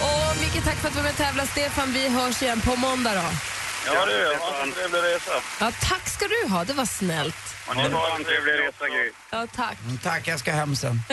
Och 0.07 0.41
mycket 0.41 0.63
tack 0.63 0.75
för 0.75 0.87
att 0.87 0.93
du 0.93 0.97
var 0.97 1.03
med 1.03 1.11
och 1.11 1.17
tävlade. 1.17 1.47
Stefan, 1.47 1.93
vi 1.93 2.09
hörs 2.09 2.41
igen 2.41 2.61
på 2.61 2.75
måndag 2.75 3.13
då. 3.13 3.50
Ja, 3.85 4.05
du, 4.05 4.35
ha 4.39 4.63
en 4.63 4.71
trevlig 4.73 4.99
resa. 4.99 5.31
Ja, 5.59 5.71
tack 5.81 6.07
ska 6.09 6.25
du 6.27 6.49
ha, 6.53 6.63
det 6.63 6.73
var 6.73 6.85
snällt. 6.85 7.35
Och 7.67 7.75
ni 7.75 7.81
har 7.83 8.15
en 8.15 8.23
trevlig 8.23 8.53
resa, 8.53 8.87
Gry. 8.87 9.11
Ja, 9.31 9.47
tack. 9.55 9.77
Mm, 9.85 9.97
tack, 9.97 10.27
jag 10.27 10.39
ska 10.39 10.51
hem 10.51 10.75
sen. 10.75 11.01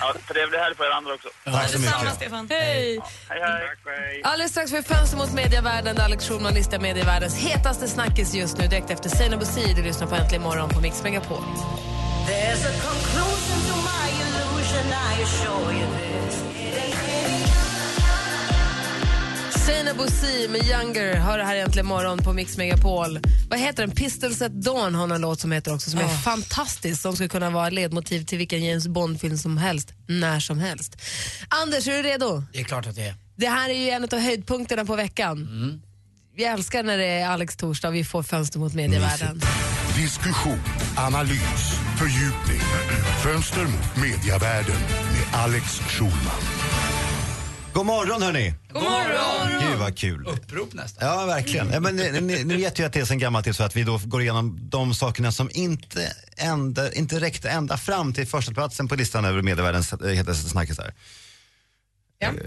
Ja, 0.00 0.14
trevlig 0.28 0.58
helg 0.58 0.74
på 0.74 0.84
er 0.84 0.90
andra 0.90 1.14
också. 1.14 1.28
Tack 1.44 1.70
så 1.70 1.78
Detsamma, 1.78 2.02
mycket. 2.02 2.16
Stefan. 2.16 2.46
Hej! 2.50 3.00
Hej, 3.28 3.40
hej. 3.40 3.68
Tack, 3.84 3.96
hej. 3.98 4.20
Alldeles 4.24 4.50
strax 4.52 4.70
får 4.70 4.76
vi 4.76 4.82
fönster 4.82 5.16
mot 5.16 5.32
medievärlden 5.32 5.96
där 5.96 6.04
Alex 6.04 6.28
Schulman 6.28 6.54
listar 6.54 6.78
medievärldens 6.78 7.36
hetaste 7.38 7.88
snackis 7.88 8.34
just 8.34 8.56
nu 8.58 8.66
direkt 8.66 8.90
efter 8.90 9.08
Seinabo 9.08 9.40
Bosi. 9.44 9.72
Du 9.76 9.82
lyssnar 9.82 10.06
på 10.06 10.14
Äntligen 10.14 10.42
morgon 10.42 10.68
på 10.68 10.80
Mix 10.80 11.02
Megapol. 11.02 11.42
There's 12.26 12.64
a 12.66 12.72
conclusion 12.88 13.58
to 13.70 13.76
my 13.90 14.06
illusion, 14.22 14.86
I 14.92 15.22
assure 15.22 15.72
you 15.80 16.05
this. 19.66 19.76
Seinabo 19.86 20.04
Bosi 20.04 20.48
med 20.48 20.62
Younger 20.62 21.14
hör 21.14 21.38
det 21.38 21.44
här 21.44 21.54
egentligen 21.54 21.86
morgon 21.86 22.18
på 22.18 22.32
Mix 22.32 22.56
Megapol. 22.56 23.20
Vad 23.50 23.58
heter 23.58 23.86
den? 23.86 23.96
Pistols 23.96 24.42
at 24.42 24.52
Dawn 24.52 24.94
har 24.94 25.14
en 25.14 25.20
låt 25.20 25.40
som 25.40 25.52
heter 25.52 25.74
också 25.74 25.90
som 25.90 26.00
är 26.00 26.08
fantastisk. 26.08 27.02
Som 27.02 27.14
skulle 27.14 27.28
kunna 27.28 27.50
vara 27.50 27.70
ledmotiv 27.70 28.24
till 28.24 28.38
vilken 28.38 28.64
James 28.64 28.88
Bond-film 28.88 29.38
som 29.38 29.56
helst, 29.56 29.92
när 30.06 30.40
som 30.40 30.58
helst. 30.58 30.96
Anders, 31.48 31.88
är 31.88 31.96
du 31.96 32.02
redo? 32.02 32.42
Det 32.52 32.60
är 32.60 32.64
klart 32.64 32.86
att 32.86 32.96
det 32.96 33.02
är. 33.02 33.14
Det 33.36 33.48
här 33.48 33.70
är 33.70 33.74
ju 33.74 33.90
en 33.90 34.04
av 34.04 34.18
höjdpunkterna 34.18 34.84
på 34.84 34.96
veckan. 34.96 35.48
Vi 36.36 36.44
älskar 36.44 36.82
när 36.82 36.98
det 36.98 37.06
är 37.06 37.28
Alex 37.28 37.56
torsdag 37.56 37.88
och 37.88 37.94
vi 37.94 38.04
får 38.04 38.22
fönster 38.22 38.58
mot 38.58 38.74
medievärlden. 38.74 39.40
Diskussion, 39.96 40.60
analys, 40.96 41.72
fördjupning. 41.98 42.60
Fönster 43.22 43.64
mot 43.64 43.96
mediavärlden 43.96 44.80
med 45.12 45.40
Alex 45.40 45.64
Schulman. 45.64 46.55
God 47.76 47.86
morgon 47.86 48.22
hörni! 48.22 48.54
God 48.72 48.82
morgon! 48.82 49.60
Gud 49.60 49.78
vad 49.78 49.98
kul. 49.98 50.26
Upprop 50.26 50.74
nästan. 50.74 51.08
Ja, 51.08 51.26
verkligen. 51.26 51.70
Ja, 51.72 51.80
men 51.80 51.96
ni, 51.96 52.20
ni, 52.20 52.44
ni 52.44 52.56
vet 52.56 52.78
ju 52.78 52.84
att 52.84 52.92
det 52.92 53.00
är 53.00 53.04
sen 53.04 53.18
gammalt 53.18 53.44
till 53.44 53.54
så 53.54 53.64
att 53.64 53.76
vi 53.76 53.82
då 53.82 54.00
går 54.04 54.22
igenom 54.22 54.58
de 54.62 54.94
sakerna 54.94 55.32
som 55.32 55.50
inte, 55.52 56.12
ända, 56.36 56.92
inte 56.92 57.20
räckte 57.20 57.50
ända 57.50 57.76
fram 57.76 58.12
till 58.12 58.26
första 58.26 58.52
platsen 58.52 58.88
på 58.88 58.94
listan 58.94 59.24
över 59.24 59.42
medievärldens 59.42 59.92
eh, 59.92 60.08
hetaste 60.08 60.48
snackisar. 60.48 60.94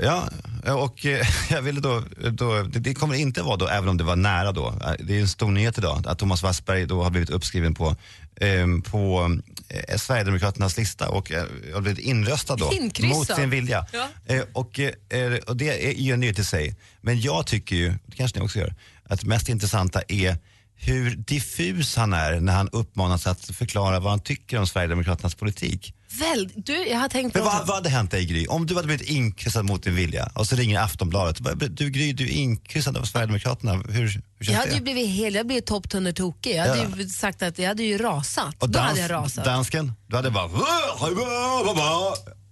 Ja. 0.01 0.29
Ja, 0.65 0.73
och 0.73 1.05
eh, 1.05 1.27
jag 1.49 1.61
ville 1.61 1.81
då, 1.81 2.03
då 2.31 2.63
det, 2.63 2.79
det 2.79 2.93
kommer 2.93 3.15
inte 3.15 3.41
vara 3.41 3.57
då, 3.57 3.67
även 3.67 3.89
om 3.89 3.97
det 3.97 4.03
var 4.03 4.15
nära 4.15 4.51
då, 4.51 4.67
eh, 4.67 4.93
det 4.99 5.17
är 5.17 5.21
en 5.21 5.27
stor 5.27 5.51
nyhet 5.51 5.77
idag 5.77 6.03
att 6.07 6.19
Thomas 6.19 6.43
Wassberg 6.43 6.85
då 6.85 7.03
har 7.03 7.09
blivit 7.09 7.29
uppskriven 7.29 7.73
på, 7.73 7.95
ehm, 8.35 8.81
på 8.81 9.29
eh, 9.69 9.97
Sverigedemokraternas 9.97 10.77
lista 10.77 11.09
och 11.09 11.31
eh, 11.31 11.45
har 11.73 11.81
blivit 11.81 12.05
inröstad 12.05 12.55
då 12.55 12.73
Inkryssad. 12.73 13.17
mot 13.17 13.35
sin 13.35 13.49
vilja. 13.49 13.85
Ja. 13.93 14.07
Eh, 14.25 14.43
och, 14.53 14.79
eh, 14.79 15.33
och 15.47 15.57
det 15.57 15.87
är 15.87 15.93
ju 15.93 16.13
en 16.13 16.19
nyhet 16.19 16.39
i 16.39 16.45
sig. 16.45 16.75
Men 17.01 17.21
jag 17.21 17.47
tycker 17.47 17.75
ju, 17.75 17.93
det 18.05 18.15
kanske 18.15 18.39
ni 18.39 18.45
också 18.45 18.59
gör, 18.59 18.75
att 19.03 19.21
det 19.21 19.27
mest 19.27 19.49
intressanta 19.49 20.01
är 20.07 20.37
hur 20.75 21.15
diffus 21.15 21.95
han 21.95 22.13
är 22.13 22.39
när 22.39 22.53
han 22.53 22.69
uppmanas 22.69 23.27
att 23.27 23.45
förklara 23.45 23.99
vad 23.99 24.11
han 24.11 24.19
tycker 24.19 24.59
om 24.59 24.67
Sverigedemokraternas 24.67 25.35
politik. 25.35 25.93
Väl, 26.11 26.49
du, 26.55 26.87
jag 26.87 26.97
har 26.99 27.09
tänkt 27.09 27.33
på 27.33 27.39
Men 27.39 27.45
vad, 27.45 27.67
vad 27.67 27.75
hade 27.75 27.89
hänt 27.89 28.11
dig 28.11 28.25
Gry? 28.25 28.47
Om 28.47 28.65
du 28.65 28.75
hade 28.75 28.87
blivit 28.87 29.09
inkryssad 29.09 29.65
mot 29.65 29.83
din 29.83 29.95
vilja 29.95 30.29
och 30.33 30.47
så 30.47 30.55
ringer 30.55 30.79
Aftonbladet. 30.79 31.39
Bara, 31.39 31.53
Du 31.55 31.89
Gry, 31.89 32.13
du 32.13 32.23
är 32.23 32.31
inkryssad 32.31 32.97
av 32.97 33.03
Sverigedemokraterna. 33.03 33.73
Hur, 33.73 33.83
hur 33.93 34.07
känns 34.09 34.23
Jag 34.39 34.53
hade 34.53 34.69
det? 34.69 34.75
ju 34.75 34.81
blivit 34.81 35.09
helt, 35.09 35.35
jag 35.35 35.45
blivit 35.47 35.65
topptunnertokig. 35.65 36.55
Jag 36.55 36.61
hade 36.67 36.77
Ja. 36.77 36.97
ju 36.97 37.09
sagt 37.09 37.41
att 37.41 37.59
jag 37.59 37.67
hade 37.67 37.83
ju 37.83 37.97
rasat. 37.97 38.55
och 38.59 38.69
Då 38.69 38.79
dans, 38.79 38.89
hade 38.89 39.01
jag 39.01 39.11
rasat. 39.11 39.45
dansken, 39.45 39.93
du 40.07 40.15
hade 40.15 40.31
bara... 40.31 40.49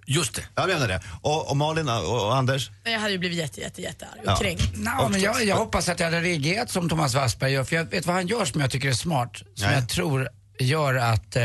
Just 0.09 0.35
det. 0.35 0.41
Jag 0.55 0.67
menar 0.69 0.87
det. 0.87 1.01
Och, 1.21 1.49
och 1.49 1.57
Malin 1.57 1.89
och, 1.89 2.25
och 2.25 2.35
Anders? 2.35 2.69
Jag 2.83 2.99
hade 2.99 3.11
ju 3.11 3.17
blivit 3.17 3.37
jätte, 3.37 3.61
jätte, 3.61 3.81
jättearg 3.81 4.19
och 4.19 4.25
Ja. 4.25 4.35
kränkt. 4.35 4.63
Men 5.09 5.21
jag, 5.21 5.43
jag 5.45 5.55
hoppas 5.55 5.89
att 5.89 5.99
jag 5.99 6.07
hade 6.07 6.21
reagerat 6.21 6.69
som 6.71 6.89
Thomas 6.89 7.13
Wassberg 7.13 7.51
gör, 7.51 7.63
för 7.63 7.75
jag 7.75 7.85
vet 7.85 8.05
vad 8.05 8.15
han 8.15 8.27
gör 8.27 8.45
som 8.45 8.61
jag 8.61 8.71
tycker 8.71 8.87
är 8.89 8.93
smart, 8.93 9.37
som 9.37 9.45
Nej. 9.67 9.75
jag 9.75 9.89
tror 9.89 10.29
gör 10.59 10.95
att 10.95 11.35
eh, 11.35 11.43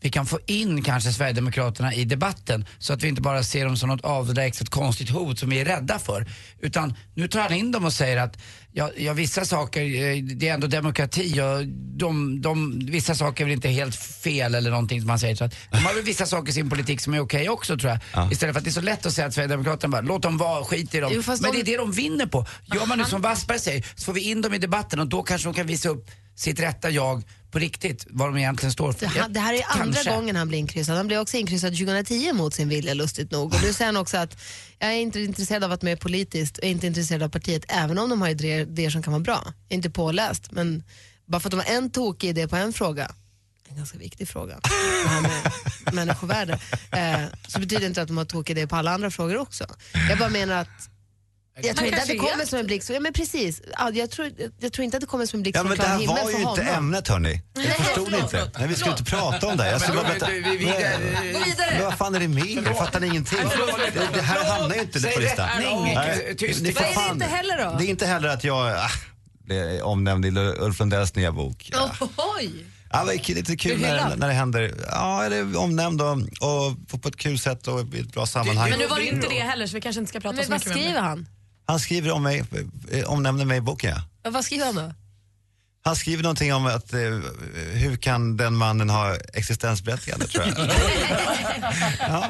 vi 0.00 0.10
kan 0.10 0.26
få 0.26 0.38
in 0.46 0.82
kanske 0.82 1.12
Sverigedemokraterna 1.12 1.94
i 1.94 2.04
debatten 2.04 2.66
så 2.78 2.92
att 2.92 3.02
vi 3.02 3.08
inte 3.08 3.22
bara 3.22 3.42
ser 3.42 3.64
dem 3.64 3.76
som 3.76 3.88
något 3.88 4.04
avlägset 4.04 4.70
konstigt 4.70 5.10
hot 5.10 5.38
som 5.38 5.50
vi 5.50 5.60
är 5.60 5.64
rädda 5.64 5.98
för. 5.98 6.26
Utan 6.60 6.94
nu 7.14 7.28
tar 7.28 7.40
han 7.40 7.52
in 7.52 7.72
dem 7.72 7.84
och 7.84 7.92
säger 7.92 8.16
att 8.16 8.38
ja, 8.72 8.90
ja 8.96 9.12
vissa 9.12 9.44
saker, 9.44 9.82
eh, 9.82 10.22
det 10.22 10.48
är 10.48 10.54
ändå 10.54 10.66
demokrati 10.66 11.40
och 11.40 11.66
de, 11.98 12.42
de, 12.42 12.78
vissa 12.78 13.14
saker 13.14 13.44
är 13.44 13.46
väl 13.46 13.54
inte 13.54 13.68
helt 13.68 13.96
fel 13.96 14.54
eller 14.54 14.70
någonting 14.70 15.00
som 15.00 15.10
han 15.10 15.18
säger. 15.18 15.34
Så 15.34 15.44
att 15.44 15.54
de 15.70 15.76
har 15.76 15.94
väl 15.94 16.04
vissa 16.04 16.26
saker 16.26 16.50
i 16.50 16.52
sin 16.52 16.70
politik 16.70 17.00
som 17.00 17.14
är 17.14 17.20
okej 17.20 17.48
också 17.48 17.78
tror 17.78 17.98
jag. 18.12 18.32
Istället 18.32 18.54
för 18.54 18.60
att 18.60 18.64
det 18.64 18.70
är 18.70 18.72
så 18.72 18.80
lätt 18.80 19.06
att 19.06 19.12
säga 19.12 19.26
att 19.26 19.34
Sverigedemokraterna 19.34 19.90
bara, 19.90 20.02
låt 20.02 20.22
dem 20.22 20.38
vara, 20.38 20.64
skit 20.64 20.94
i 20.94 21.00
dem. 21.00 21.12
Jo, 21.14 21.22
Men 21.26 21.52
det 21.52 21.60
är 21.60 21.64
det 21.64 21.76
de 21.76 21.92
vinner 21.92 22.26
på. 22.26 22.46
Gör 22.74 22.86
man 22.86 22.98
nu 22.98 23.04
som 23.04 23.20
Wassberg 23.20 23.58
säger 23.58 23.86
så 23.94 24.04
får 24.04 24.12
vi 24.12 24.20
in 24.20 24.42
dem 24.42 24.54
i 24.54 24.58
debatten 24.58 25.00
och 25.00 25.06
då 25.06 25.22
kanske 25.22 25.48
de 25.48 25.54
kan 25.54 25.66
visa 25.66 25.88
upp 25.88 26.10
sitt 26.36 26.60
rätta 26.60 26.90
jag 26.90 27.22
på 27.56 27.60
riktigt, 27.60 28.06
vad 28.10 28.28
de 28.28 28.36
egentligen 28.38 28.72
står 28.72 28.92
för. 28.92 29.06
Det, 29.06 29.26
det 29.28 29.40
här 29.40 29.54
är 29.54 29.62
andra 29.68 29.94
Kanske. 29.94 30.10
gången 30.10 30.36
han 30.36 30.48
blir 30.48 30.58
inkryssad. 30.58 30.96
Han 30.96 31.06
blev 31.06 31.20
också 31.20 31.36
inkryssad 31.36 31.72
2010 31.72 32.32
mot 32.32 32.54
sin 32.54 32.68
vilja, 32.68 32.94
lustigt 32.94 33.30
nog. 33.30 33.54
Och 33.54 33.62
nu 33.62 33.72
säger 33.72 33.86
han 33.86 33.96
också 33.96 34.16
att 34.16 34.38
jag 34.78 34.90
är 34.90 34.96
inte 34.96 35.20
intresserad 35.20 35.64
av 35.64 35.72
att 35.72 35.82
vara 35.82 35.90
med 35.90 36.00
politiskt 36.00 36.58
och 36.58 36.64
är 36.64 36.68
inte 36.68 36.86
intresserad 36.86 37.22
av 37.22 37.28
partiet, 37.28 37.64
även 37.68 37.98
om 37.98 38.10
de 38.10 38.20
har 38.20 38.28
idéer, 38.28 38.60
idéer 38.60 38.90
som 38.90 39.02
kan 39.02 39.12
vara 39.12 39.22
bra. 39.22 39.42
Jag 39.44 39.54
är 39.68 39.74
inte 39.74 39.90
påläst, 39.90 40.52
men 40.52 40.82
bara 41.26 41.40
för 41.40 41.48
att 41.48 41.50
de 41.50 41.56
har 41.56 41.76
en 41.76 41.90
tokig 41.90 42.28
idé 42.28 42.48
på 42.48 42.56
en 42.56 42.72
fråga, 42.72 43.10
en 43.68 43.76
ganska 43.76 43.98
viktig 43.98 44.28
fråga, 44.28 44.60
det 45.02 45.08
här 45.08 45.20
med 45.22 45.94
människovärde, 45.94 46.52
eh, 46.92 47.20
så 47.48 47.60
betyder 47.60 47.80
det 47.80 47.86
inte 47.86 48.02
att 48.02 48.08
de 48.08 48.16
har 48.16 48.24
tokig 48.24 48.58
idé 48.58 48.66
på 48.66 48.76
alla 48.76 48.90
andra 48.94 49.10
frågor 49.10 49.36
också. 49.36 49.66
Jag 50.08 50.18
bara 50.18 50.30
menar 50.30 50.56
att 50.56 50.95
jag 51.62 51.76
tror 51.76 51.88
inte 51.88 52.02
att 52.02 52.08
det 52.08 52.16
kommer 52.16 52.44
som 52.44 52.58
en 52.58 52.66
blixt. 52.66 52.90
Ja, 52.90 53.00
men 53.00 53.12
precis. 53.12 53.62
Ja, 53.78 53.90
jag, 53.90 54.10
tror, 54.10 54.30
jag 54.60 54.72
tror 54.72 54.84
inte 54.84 54.96
att 54.96 55.00
det 55.00 55.06
kommer 55.06 55.26
som 55.26 55.38
en 55.38 55.42
blixt 55.42 55.56
Ja, 55.56 55.62
men 55.62 55.78
det 55.78 55.84
här 55.84 56.06
var 56.06 56.30
ju 56.30 56.48
inte 56.48 56.62
ämnet 56.62 57.08
hörni. 57.08 57.42
Nej, 57.54 57.66
Jag 57.66 57.76
förstod 57.76 58.04
förlåt, 58.04 58.22
inte. 58.22 58.50
Nej, 58.58 58.68
vi 58.68 58.74
skulle 58.74 58.90
inte 58.90 59.04
prata 59.04 59.46
om 59.46 59.56
det. 59.56 59.70
Jag 59.70 59.80
skulle 59.80 59.96
bara 59.96 60.08
berätta. 60.08 60.26
vi- 60.30 61.82
vad 61.82 61.98
fan 61.98 62.14
är 62.14 62.20
det 62.20 62.28
med 62.28 62.46
er? 62.46 62.62
Jag 62.66 62.78
fattar 62.78 63.04
ingenting. 63.04 63.38
Det, 63.94 64.08
det 64.14 64.22
här 64.22 64.44
hamnar 64.44 64.74
ju 64.76 64.80
inte 64.82 65.00
på 65.00 65.20
listan. 65.20 65.48
Nej, 65.60 66.36
tyst. 66.38 66.62
ni 66.62 66.72
får 66.72 66.80
Vad 66.94 67.04
är 67.04 67.08
det 67.08 67.12
inte 67.12 67.24
heller 67.26 67.64
då? 67.64 67.78
Det 67.78 67.84
är 67.84 67.88
inte 67.88 68.06
heller 68.06 68.28
att 68.28 68.44
jag... 68.44 68.72
Ah, 68.72 68.90
blev 69.44 69.80
omnämnd 69.82 70.26
i 70.26 70.28
Ulf 70.38 70.78
Lundells 70.80 71.14
nya 71.14 71.32
bok. 71.32 71.70
Oj! 72.38 72.66
Ja, 72.92 73.04
det 73.04 73.30
är 73.30 73.34
lite 73.34 73.56
kul 73.56 73.80
när, 73.80 74.16
när 74.16 74.28
det 74.28 74.34
händer. 74.34 74.74
Ja, 74.90 75.24
eller 75.24 75.56
omnämnd 75.58 76.02
och, 76.02 76.12
och 76.12 76.88
på, 76.88 76.98
på 76.98 77.08
ett 77.08 77.16
kul 77.16 77.38
sätt 77.38 77.66
och 77.68 77.94
i 77.94 78.00
ett 78.00 78.12
bra 78.12 78.26
sammanhang. 78.26 78.70
Men 78.70 78.78
nu 78.78 78.86
var 78.86 78.96
det 78.96 79.06
inte 79.06 79.28
det 79.28 79.40
heller 79.40 79.66
så 79.66 79.74
vi 79.74 79.80
kanske 79.80 80.00
inte 80.00 80.08
ska 80.08 80.20
prata 80.20 80.36
Men 80.36 80.44
så 80.44 80.50
vad 80.50 80.60
mycket 80.60 80.72
om 80.72 80.76
det. 80.76 80.82
skriver 80.84 81.00
han? 81.00 81.26
Han 81.66 81.80
skriver 81.80 82.10
om 82.12 82.22
mig, 82.22 82.44
eh, 82.92 83.04
omnämner 83.04 83.44
mig 83.44 83.58
i 83.58 83.60
boken. 83.60 83.90
Ja. 83.96 84.02
Ja, 84.24 84.30
Vad 84.30 84.44
skriver 84.44 84.64
han 84.66 84.74
då? 84.74 84.92
Han 85.84 85.96
skriver 85.96 86.22
någonting 86.22 86.54
om 86.54 86.66
att 86.66 86.92
eh, 86.92 87.00
hur 87.72 87.96
kan 87.96 88.36
den 88.36 88.54
mannen 88.56 88.90
ha 88.90 89.16
existensberättigande 89.34 90.26
tror 90.26 90.44
jag. 90.46 90.58
ja, 92.00 92.24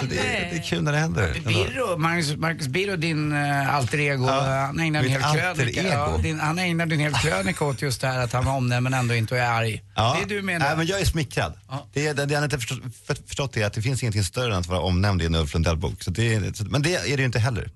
så 0.00 0.06
det, 0.06 0.18
är- 0.18 0.50
det 0.50 0.56
är 0.56 0.62
kul 0.62 0.82
när 0.82 0.92
det 0.92 0.98
händer. 0.98 1.40
Birro, 1.46 1.96
Marcus, 1.96 2.36
Marcus 2.36 2.66
Birro, 2.68 2.96
din 2.96 3.32
uh, 3.32 3.74
alter 3.74 3.98
ego, 4.00 4.26
Ja, 4.26 4.40
han 4.66 4.80
ägnade 4.80 5.06
en 5.06 5.10
hel 5.12 5.22
krönika. 5.22 5.82
Ja, 5.82 6.18
din, 6.22 6.40
han 6.40 6.58
ägnade 6.58 6.94
en 6.94 7.00
hel 7.00 7.12
krönika 7.14 7.64
åt 7.64 7.82
just 7.82 8.00
det 8.00 8.06
här 8.06 8.18
att 8.18 8.32
han 8.32 8.44
var 8.44 8.52
omnämnd 8.52 8.84
men 8.84 8.94
ändå 8.94 9.14
inte 9.14 9.38
är 9.38 9.50
arg. 9.50 9.82
Ja. 9.96 10.16
Det 10.18 10.34
är 10.34 10.36
du 10.36 10.42
menar? 10.42 10.66
Nej, 10.68 10.76
men 10.76 10.86
jag 10.86 11.00
är 11.00 11.04
smickrad. 11.04 11.52
Det, 11.92 12.06
är- 12.06 12.14
det, 12.14 12.26
det 12.26 12.34
jag 12.34 12.44
inte 12.44 12.58
förstått, 12.58 12.78
för, 13.06 13.16
förstått 13.26 13.56
är 13.56 13.66
att 13.66 13.72
det 13.72 13.82
finns 13.82 14.02
ingenting 14.02 14.24
större 14.24 14.52
än 14.52 14.58
att 14.60 14.66
vara 14.66 14.80
omnämnd 14.80 15.22
i 15.22 15.26
en 15.26 15.34
Ulf 15.34 15.54
Lundell-bok. 15.54 16.02
Det, 16.06 16.60
Men 16.70 16.82
det 16.82 16.94
är 16.94 17.02
det 17.16 17.20
ju 17.22 17.24
inte 17.26 17.38
heller. 17.38 17.70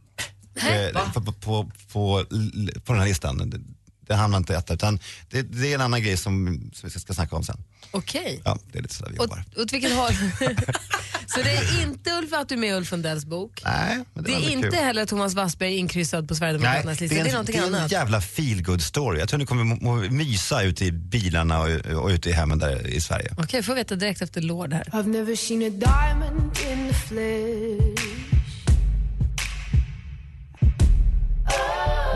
Eh, 0.56 1.12
på, 1.14 1.20
på, 1.20 1.32
på, 1.32 1.70
på, 1.92 2.24
på 2.84 2.92
den 2.92 3.00
här 3.02 3.08
listan. 3.08 3.50
Det, 3.50 3.60
det 4.06 4.14
hamnar 4.14 4.38
inte 4.38 4.56
etta, 4.56 4.74
utan 4.74 4.98
det, 5.30 5.42
det 5.42 5.70
är 5.70 5.74
en 5.74 5.80
annan 5.80 6.02
grej 6.02 6.16
som, 6.16 6.46
som 6.74 6.86
vi 6.86 6.90
ska, 6.90 7.00
ska 7.00 7.14
snacka 7.14 7.36
om 7.36 7.44
sen. 7.44 7.64
Okej. 7.90 8.40
Ja, 8.44 8.58
det 8.72 8.78
är 8.78 8.82
lite 8.82 8.94
sådär 8.94 9.10
vi 9.10 9.18
Och, 9.18 9.22
jobbar. 9.24 9.44
åt 9.56 9.72
vilket 9.72 9.92
håll? 9.96 10.12
så 11.26 11.42
det 11.42 11.50
är 11.56 11.82
inte 11.82 12.10
Ulf 12.10 12.32
att 12.32 12.48
du 12.48 12.54
är 12.54 12.58
med 12.58 12.70
i 12.70 12.72
Ulf 12.72 12.90
Lundells 12.90 13.24
bok? 13.24 13.62
Nej, 13.64 14.04
men 14.14 14.24
Det 14.24 14.30
var 14.32 14.38
är 14.38 14.42
ändå 14.42 14.50
inte 14.52 14.68
kul. 14.76 14.78
heller 14.84 15.06
Thomas 15.06 15.34
Wassberg 15.34 15.76
inkryssad 15.76 16.28
på 16.28 16.34
Sverigedemokraternas 16.34 16.98
det 16.98 17.04
lista. 17.04 17.14
Det 17.14 17.20
är 17.20 17.24
en, 17.26 17.32
någonting 17.32 17.56
det 17.56 17.62
är 17.62 17.66
en 17.66 17.74
annat. 17.74 17.92
jävla 17.92 18.20
feel 18.20 18.62
good 18.62 18.82
story. 18.82 19.18
Jag 19.18 19.28
tror 19.28 19.38
ni 19.38 19.46
kommer 19.46 19.64
må, 19.64 19.76
må, 19.76 19.96
mysa 20.10 20.62
ute 20.62 20.84
i 20.84 20.92
bilarna 20.92 21.60
och, 21.60 21.68
och 22.02 22.08
ute 22.08 22.30
i 22.30 22.32
hemmen 22.32 22.58
där 22.58 22.86
i 22.86 23.00
Sverige. 23.00 23.34
Okej, 23.38 23.62
får 23.62 23.74
veta 23.74 23.94
direkt 23.96 24.22
efter 24.22 24.40
Lord 24.40 24.72
här. 24.72 24.84
I've 24.84 25.06
never 25.08 25.36
seen 25.36 25.62
a 25.62 25.70
diamond 25.70 26.42
in 26.72 26.88
the 26.88 26.94
flesh. 26.94 28.23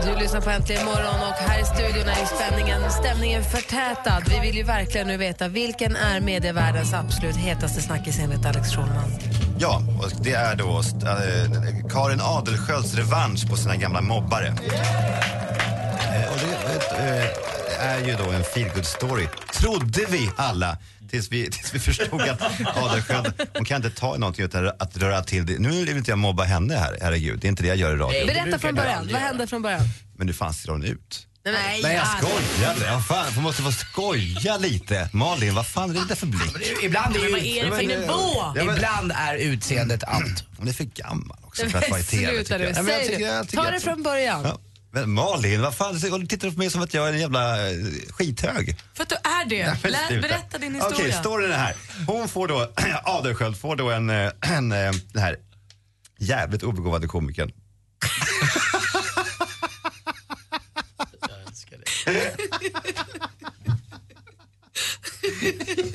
Du 0.05 0.15
lyssnar 0.15 0.41
på 0.41 0.49
Äntligen 0.49 0.85
morgon 0.85 1.19
och 1.29 1.35
här 1.35 1.61
i 1.61 1.65
studion 1.65 2.07
är 2.07 2.25
spänningen, 2.25 2.91
stämningen 2.91 3.43
förtätad. 3.43 4.23
Vi 4.29 4.39
vill 4.39 4.55
ju 4.55 4.63
verkligen 4.63 5.07
nu 5.07 5.17
veta 5.17 5.47
vilken 5.47 5.95
är 5.95 6.19
medievärldens 6.19 6.93
absolut 6.93 7.35
hetaste 7.35 7.81
snackis 7.81 8.19
enligt 8.19 8.45
Alex 8.45 8.69
Schulman. 8.75 9.11
Ja, 9.59 9.81
och 9.99 10.11
det 10.23 10.33
är 10.33 10.55
då 10.55 10.77
äh, 10.77 11.89
Karin 11.89 12.21
Adelsköls 12.21 12.95
revansch 12.95 13.49
på 13.49 13.55
sina 13.55 13.75
gamla 13.75 14.01
mobbare. 14.01 14.47
Eh, 14.47 16.31
och 16.31 16.37
det 16.39 16.75
eh, 16.97 17.48
är 17.79 17.99
ju 18.05 18.15
då 18.15 18.31
en 18.31 18.43
feelgood 18.43 18.85
story, 18.85 19.27
trodde 19.53 20.05
vi 20.09 20.29
alla. 20.35 20.77
Tills 21.09 21.31
vi, 21.31 21.51
tills 21.51 21.73
vi 21.73 21.79
förstod 21.79 22.21
att 22.21 22.41
Adelsköld, 22.77 23.33
hon 23.53 23.65
kan 23.65 23.85
inte 23.85 23.99
ta 23.99 24.15
i 24.15 24.19
någonting 24.19 24.45
utan 24.45 24.67
att 24.79 24.97
röra 24.97 25.23
till 25.23 25.45
det. 25.45 25.59
Nu 25.59 25.69
vill 25.85 25.97
inte 25.97 26.11
jag 26.11 26.17
mobba 26.17 26.43
henne 26.43 26.75
här, 26.75 26.97
herregud. 27.01 27.39
Det 27.39 27.47
är 27.47 27.49
inte 27.49 27.63
det 27.63 27.67
jag 27.69 27.77
gör 27.77 27.95
i 27.95 27.97
radio. 27.97 28.25
Berätta 28.25 28.59
från 28.59 28.75
början, 28.75 29.09
vad 29.11 29.21
hände 29.21 29.47
från 29.47 29.61
början? 29.61 29.81
Men 30.17 30.27
nu 30.27 30.33
fan 30.33 30.53
ser 30.53 30.71
hon 30.71 30.83
ut. 30.83 31.25
Nej, 31.45 31.81
Nej 31.83 31.95
jag 31.95 32.05
ja. 32.21 32.27
skojade. 32.27 32.85
Ja, 32.85 32.99
fan, 32.99 33.25
jag 33.35 33.43
måste 33.43 33.61
få 33.61 33.71
skoja 33.71 34.57
lite. 34.57 35.09
Malin, 35.13 35.55
vad 35.55 35.67
fan 35.67 35.89
är 35.89 35.93
det 35.93 36.05
där 36.07 36.15
för 36.15 36.25
blick? 36.27 36.83
Ibland 36.83 37.15
är, 37.15 37.21
Men 37.21 37.31
vad 37.31 37.41
är 37.41 37.65
det 37.65 37.75
för 37.75 37.83
nivå? 37.83 38.13
Ja, 38.35 38.53
men- 38.55 38.75
Ibland 38.75 39.11
är 39.15 39.35
utseendet 39.35 40.03
allt. 40.03 40.43
Hon 40.57 40.67
är 40.67 40.73
för 40.73 40.83
gammal 40.83 41.37
också 41.43 41.69
för 41.69 41.77
att 41.77 41.89
vara 41.89 41.99
i 41.99 42.03
TV. 42.03 42.27
Sluta 42.27 42.57
det. 42.57 42.73
tycker 43.07 43.55
Ta 43.55 43.71
det 43.71 43.79
från 43.79 44.03
början. 44.03 44.41
Ja. 44.43 44.59
Men 44.91 45.09
Malin, 45.09 45.61
vad 45.61 45.75
fan, 45.75 45.95
du 45.95 46.27
tittar 46.27 46.51
på 46.51 46.57
mig 46.57 46.69
som 46.69 46.81
att 46.81 46.93
jag 46.93 47.09
är 47.09 47.13
en 47.13 47.19
jävla 47.19 47.71
eh, 47.71 47.77
skithög. 48.09 48.75
För 48.93 49.03
att 49.03 49.09
du 49.09 49.15
är 49.15 49.45
det. 49.49 49.77
Nej, 49.83 49.91
Lä, 50.09 50.21
berätta 50.21 50.57
din 50.57 50.75
historia. 50.75 50.97
Okej, 50.97 51.11
storyn 51.11 51.51
är 51.51 51.57
här. 51.57 51.75
Hon 52.07 52.27
får 52.29 52.47
då, 52.47 52.71
Adelsköld 53.03 53.57
får 53.57 53.75
då 53.75 53.91
en, 53.91 54.09
eh, 54.09 54.31
en, 54.41 54.71
eh, 54.71 54.91
den 55.13 55.21
här 55.21 55.37
jävligt 56.19 56.63
obegåvade 56.63 57.07
komikern. 57.07 57.51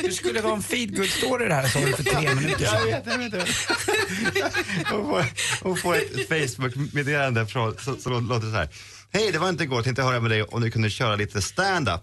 Du 0.02 0.12
skulle 0.12 0.40
vara 0.40 0.54
en 0.54 0.62
feedgood 0.62 1.06
story 1.08 1.48
det 1.48 1.54
här 1.54 1.68
sa 1.68 1.80
du 1.80 1.92
för 1.92 2.04
tre 2.04 2.34
minuter 2.34 2.64
Jag 2.64 2.72
sedan. 2.72 2.86
vet, 2.86 3.02
jag 3.06 3.18
vet, 3.18 3.32
jag 3.32 3.40
vet. 3.44 4.54
Hon 4.90 5.04
får, 5.06 5.24
hon 5.62 5.76
får 5.76 5.96
ett, 5.96 6.28
Facebook-meddelande 6.28 7.46
som 7.46 8.28
låter 8.28 8.50
så 8.50 8.56
här. 8.56 8.68
Hej, 9.12 9.32
det 9.32 9.38
var 9.38 9.48
inte 9.48 9.64
igår. 9.64 9.82
Tänkte 9.82 10.02
höra 10.02 10.20
med 10.20 10.30
dig 10.30 10.42
om 10.42 10.60
du 10.62 10.70
kunde 10.70 10.90
köra 10.90 11.16
lite 11.16 11.42
stand-up. 11.42 12.00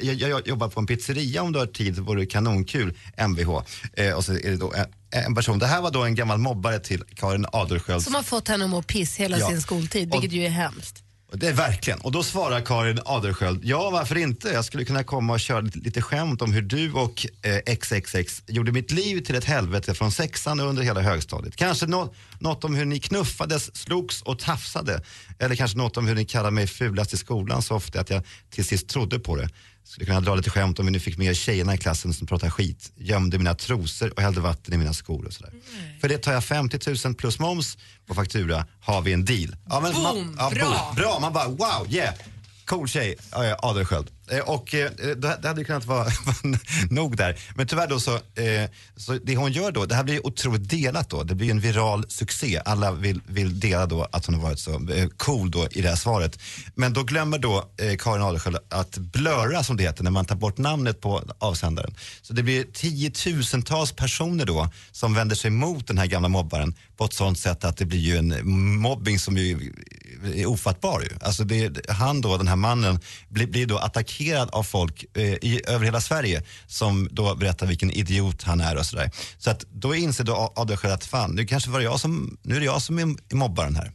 Jag, 0.00 0.14
jag 0.14 0.48
jobbar 0.48 0.68
på 0.68 0.80
en 0.80 0.86
pizzeria 0.86 1.42
om 1.42 1.52
du 1.52 1.58
har 1.58 1.66
tid. 1.66 1.94
Det 1.94 2.00
vore 2.00 2.26
kanonkul. 2.26 2.94
Mvh. 3.28 3.62
Eh, 3.96 4.12
och 4.12 4.24
så 4.24 4.32
är 4.32 4.50
det 4.50 4.56
då 4.56 4.72
en, 4.74 4.86
en 5.24 5.34
person. 5.34 5.58
Det 5.58 5.66
här 5.66 5.80
var 5.82 5.90
då 5.90 6.04
en 6.04 6.14
gammal 6.14 6.38
mobbare 6.38 6.78
till 6.78 7.04
Karin 7.14 7.46
Adelsköld. 7.52 8.02
Som 8.02 8.14
har 8.14 8.22
fått 8.22 8.48
henne 8.48 8.64
att 8.64 8.70
må 8.70 8.82
piss 8.82 9.16
hela 9.16 9.38
Ja. 9.38 9.48
sin 9.48 9.62
skoltid, 9.62 10.12
vilket 10.12 10.32
ju 10.32 10.44
är 10.44 10.48
hemskt. 10.50 11.02
Det 11.32 11.48
är 11.48 11.52
verkligen. 11.52 12.00
Och 12.00 12.12
då 12.12 12.22
svarar 12.22 12.60
Karin 12.60 13.00
Adelsköld, 13.04 13.64
ja 13.64 13.90
varför 13.90 14.18
inte? 14.18 14.48
Jag 14.48 14.64
skulle 14.64 14.84
kunna 14.84 15.04
komma 15.04 15.32
och 15.32 15.40
köra 15.40 15.60
lite, 15.60 16.02
skämt 16.02 16.42
om 16.42 16.52
hur 16.52 16.62
du 16.62 16.92
och 16.92 17.26
eh, 17.42 17.76
XXX 17.76 18.42
gjorde 18.46 18.72
mitt 18.72 18.90
liv 18.90 19.20
till 19.20 19.34
ett 19.34 19.44
helvete 19.44 19.94
från 19.94 20.12
sexan 20.12 20.60
och 20.60 20.66
under 20.66 20.82
hela 20.82 21.00
högstadiet. 21.00 21.56
Kanske 21.56 21.86
no 21.86 22.14
något 22.38 22.64
om 22.64 22.74
hur 22.74 22.84
ni 22.84 23.00
knuffades, 23.00 23.76
slogs 23.76 24.22
och 24.22 24.38
tafsade. 24.38 25.02
Eller 25.38 25.56
kanske 25.56 25.78
något 25.78 25.96
om 25.96 26.06
hur 26.06 26.14
ni 26.14 26.24
kallade 26.24 26.50
mig 26.50 26.66
fulast 26.66 27.12
i 27.12 27.16
skolan 27.16 27.62
så 27.62 27.74
ofta 27.74 28.00
att 28.00 28.10
jag 28.10 28.22
till 28.50 28.64
sist 28.64 28.88
trodde 28.88 29.18
på 29.18 29.36
det. 29.36 29.48
Skulle 29.86 30.06
kunna 30.06 30.20
dra 30.20 30.34
lite 30.34 30.50
skämt 30.50 30.78
om 30.78 30.86
hur 30.86 30.92
ni 30.92 31.00
fick 31.00 31.18
med 31.18 31.36
tjejerna 31.36 31.74
i 31.74 31.78
klassen 31.78 32.14
som 32.14 32.26
pratade 32.26 32.50
skit, 32.50 32.92
gömde 32.96 33.38
mina 33.38 33.54
trosor 33.54 34.12
och 34.16 34.22
hällde 34.22 34.40
vatten 34.40 34.74
i 34.74 34.76
mina 34.76 34.92
skor 34.94 35.26
och 35.26 35.32
sådär. 35.32 35.52
För 36.00 36.08
det 36.08 36.18
tar 36.18 36.32
jag 36.32 36.44
50 36.44 36.78
000 37.04 37.14
plus 37.14 37.38
moms 37.38 37.78
på 38.06 38.14
faktura, 38.14 38.66
har 38.80 39.02
vi 39.02 39.12
en 39.12 39.24
deal. 39.24 39.56
Ja, 39.68 39.80
men 39.80 39.92
Boom, 39.92 40.02
man, 40.02 40.36
ja, 40.38 40.50
bra. 40.50 40.64
boom. 40.64 40.94
Bra, 40.96 41.18
man 41.20 41.32
bara 41.32 41.48
wow, 41.48 41.86
yeah. 41.90 42.14
Cool 42.64 42.88
tjej, 42.88 43.16
Adelsköld. 43.58 44.10
Eh, 44.30 44.38
och 44.38 44.74
eh, 44.74 44.90
det, 45.16 45.48
hade 45.48 45.60
ju 45.60 45.64
kunnat 45.64 45.84
vara 45.84 46.08
nog 46.90 47.16
där. 47.16 47.38
Men 47.54 47.66
tyvärr 47.66 47.86
då 47.86 48.00
så, 48.00 48.14
eh, 48.14 48.70
så 48.96 49.12
det 49.12 49.36
hon 49.36 49.52
gör 49.52 49.72
då, 49.72 49.86
det 49.86 49.94
här 49.94 50.04
blir 50.04 50.26
otroligt 50.26 50.70
delat 50.70 51.10
då. 51.10 51.22
Det 51.22 51.34
blir 51.34 51.50
en 51.50 51.60
viral 51.60 52.04
succé. 52.08 52.60
Alla 52.64 52.92
vill, 52.92 53.20
vill 53.26 53.60
dela 53.60 53.86
då 53.86 54.08
att 54.12 54.26
hon 54.26 54.34
har 54.34 54.42
varit 54.42 54.58
så 54.58 54.80
cool 55.16 55.50
då 55.50 55.68
i 55.70 55.80
det 55.80 55.88
här 55.88 55.96
svaret. 55.96 56.38
Men 56.74 56.92
då 56.92 57.02
glömmer 57.02 57.38
då 57.38 57.70
Karin 57.98 58.22
Adelsköld 58.22 58.58
att 58.68 58.98
blurra 58.98 59.62
som 59.62 59.76
det 59.76 59.82
heter 59.82 60.04
när 60.04 60.10
man 60.10 60.24
tar 60.24 60.36
bort 60.36 60.58
namnet 60.58 61.00
på 61.00 61.22
avsändaren. 61.38 61.94
Så 62.22 62.32
det 62.32 62.42
blir 62.42 62.64
tiotusentals 62.72 63.92
personer 63.92 64.44
då 64.44 64.68
som 64.92 65.14
vänder 65.14 65.36
sig 65.36 65.50
mot 65.50 65.86
den 65.86 65.98
här 65.98 66.06
gamla 66.06 66.28
mobbaren 66.28 66.74
på 66.96 67.04
ett 67.04 67.12
sånt 67.12 67.38
sätt 67.38 67.64
att 67.64 67.76
det 67.76 67.84
blir 67.84 67.98
ju 67.98 68.16
en 68.16 68.50
mobbing 68.78 69.18
som 69.18 69.36
ju 69.36 69.72
är 70.34 70.46
ofattbar 70.46 71.00
ju. 71.00 71.08
Alltså 71.20 71.44
det, 71.44 71.90
han 71.90 72.20
då, 72.20 72.36
den 72.36 72.48
här 72.48 72.56
mannen, 72.56 73.00
blir, 73.28 73.46
blir 73.46 73.66
då 73.66 73.78
attackerad 73.78 74.15
av 74.52 74.62
folk 74.62 75.04
eh, 75.14 75.22
i, 75.22 75.60
över 75.66 75.84
hela 75.84 76.00
Sverige 76.00 76.42
som 76.66 77.08
då 77.12 77.34
berättar 77.34 77.66
vilken 77.66 77.90
idiot 77.90 78.42
han 78.42 78.60
är 78.60 78.76
och 78.76 78.86
sådär. 78.86 79.10
Så 79.38 79.50
att 79.50 79.60
då 79.72 79.94
inser 79.94 80.24
då 80.24 80.52
Adelsköld 80.56 80.94
att 80.94 81.04
fan, 81.04 81.30
nu 81.30 81.46
kanske 81.46 81.70
var 81.70 81.78
det 81.78 81.84
jag 81.84 82.00
som, 82.00 82.38
nu 82.42 82.56
är 82.56 82.60
det 82.60 82.66
jag 82.66 82.82
som 82.82 82.98
är 82.98 83.34
mobbaren 83.34 83.76
här. 83.76 83.92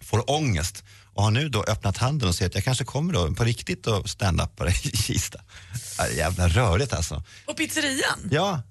Får 0.00 0.30
ångest 0.30 0.84
och 1.14 1.22
har 1.22 1.30
nu 1.30 1.48
då 1.48 1.62
öppnat 1.64 1.96
handen 1.96 2.28
och 2.28 2.34
säger 2.34 2.48
att 2.48 2.54
jag 2.54 2.64
kanske 2.64 2.84
kommer 2.84 3.12
då 3.12 3.34
på 3.34 3.44
riktigt 3.44 3.86
och 3.86 4.10
stand-upare 4.10 4.68
i 4.70 4.96
Kista. 4.96 5.40
Jävla 6.16 6.48
rörigt 6.48 6.92
alltså. 6.92 7.22
Och 7.46 7.56
pizzerian? 7.56 8.18
Ja, 8.30 8.62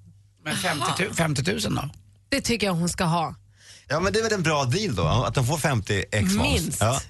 Men 0.43 0.55
50, 0.57 0.85
tu- 0.97 1.13
50 1.13 1.51
000 1.51 1.75
då? 1.75 1.89
Det 2.29 2.41
tycker 2.41 2.67
jag 2.67 2.73
hon 2.73 2.89
ska 2.89 3.03
ha. 3.03 3.35
Ja 3.87 3.99
men 3.99 4.13
det 4.13 4.19
är 4.19 4.23
väl 4.23 4.33
en 4.33 4.43
bra 4.43 4.65
deal 4.65 4.95
då, 4.95 5.03
att 5.07 5.35
de 5.35 5.47
får 5.47 5.57
50 5.57 6.03
ex. 6.11 6.33
Minst. 6.33 6.77
Ja. 6.81 7.01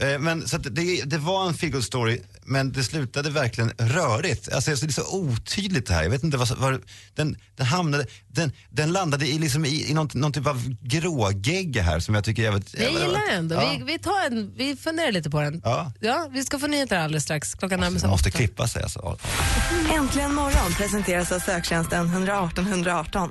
Eh, 0.00 0.18
Men 0.18 0.48
så 0.48 0.56
att 0.56 0.62
det, 0.74 1.02
det 1.04 1.18
var 1.18 1.46
en 1.48 1.54
feel 1.54 1.82
story, 1.82 2.20
men 2.44 2.72
det 2.72 2.84
slutade 2.84 3.30
verkligen 3.30 3.70
rörigt. 3.78 4.52
Alltså 4.52 4.70
det 4.70 4.84
är 4.84 4.92
så 4.92 5.16
otydligt 5.16 5.86
det 5.86 5.94
här. 5.94 6.02
Jag 6.02 6.10
vet 6.10 6.22
inte 6.22 6.36
vad, 6.36 6.48
vad 6.58 6.80
den, 7.14 7.36
den 7.56 7.66
hamnade, 7.66 8.06
den, 8.28 8.52
den 8.70 8.92
landade 8.92 9.26
i, 9.26 9.38
liksom 9.38 9.64
i, 9.64 9.90
i 9.90 9.94
någon, 9.94 10.08
någon 10.14 10.32
typ 10.32 10.46
av 10.46 10.74
grågegga 10.80 11.82
här 11.82 12.00
som 12.00 12.14
jag 12.14 12.24
tycker 12.24 12.42
är 12.42 12.46
jävligt... 12.46 12.74
Jag 12.78 12.92
gillar 12.92 13.26
den 13.28 13.38
ändå. 13.38 13.54
Ja. 13.54 13.74
Vi, 13.78 13.84
vi, 13.92 13.98
tar 13.98 14.26
en, 14.26 14.52
vi 14.56 14.76
funderar 14.76 15.12
lite 15.12 15.30
på 15.30 15.40
den. 15.40 15.60
Ja. 15.64 15.92
Ja, 16.00 16.28
vi 16.32 16.44
ska 16.44 16.58
få 16.58 16.66
nyheter 16.66 16.96
alldeles 16.98 17.24
strax. 17.24 17.54
Klockan 17.54 17.80
närmar 17.80 17.98
sig 17.98 18.06
Man 18.06 18.10
måste 18.10 18.28
åtta. 18.28 18.38
klippa 18.38 18.68
sig 18.68 18.82
alltså. 18.82 19.18
Äntligen 19.94 20.34
morgon 20.34 20.72
presenteras 20.76 21.32
av 21.32 21.38
söktjänsten 21.38 22.06
118 22.06 22.66
118. 22.66 23.30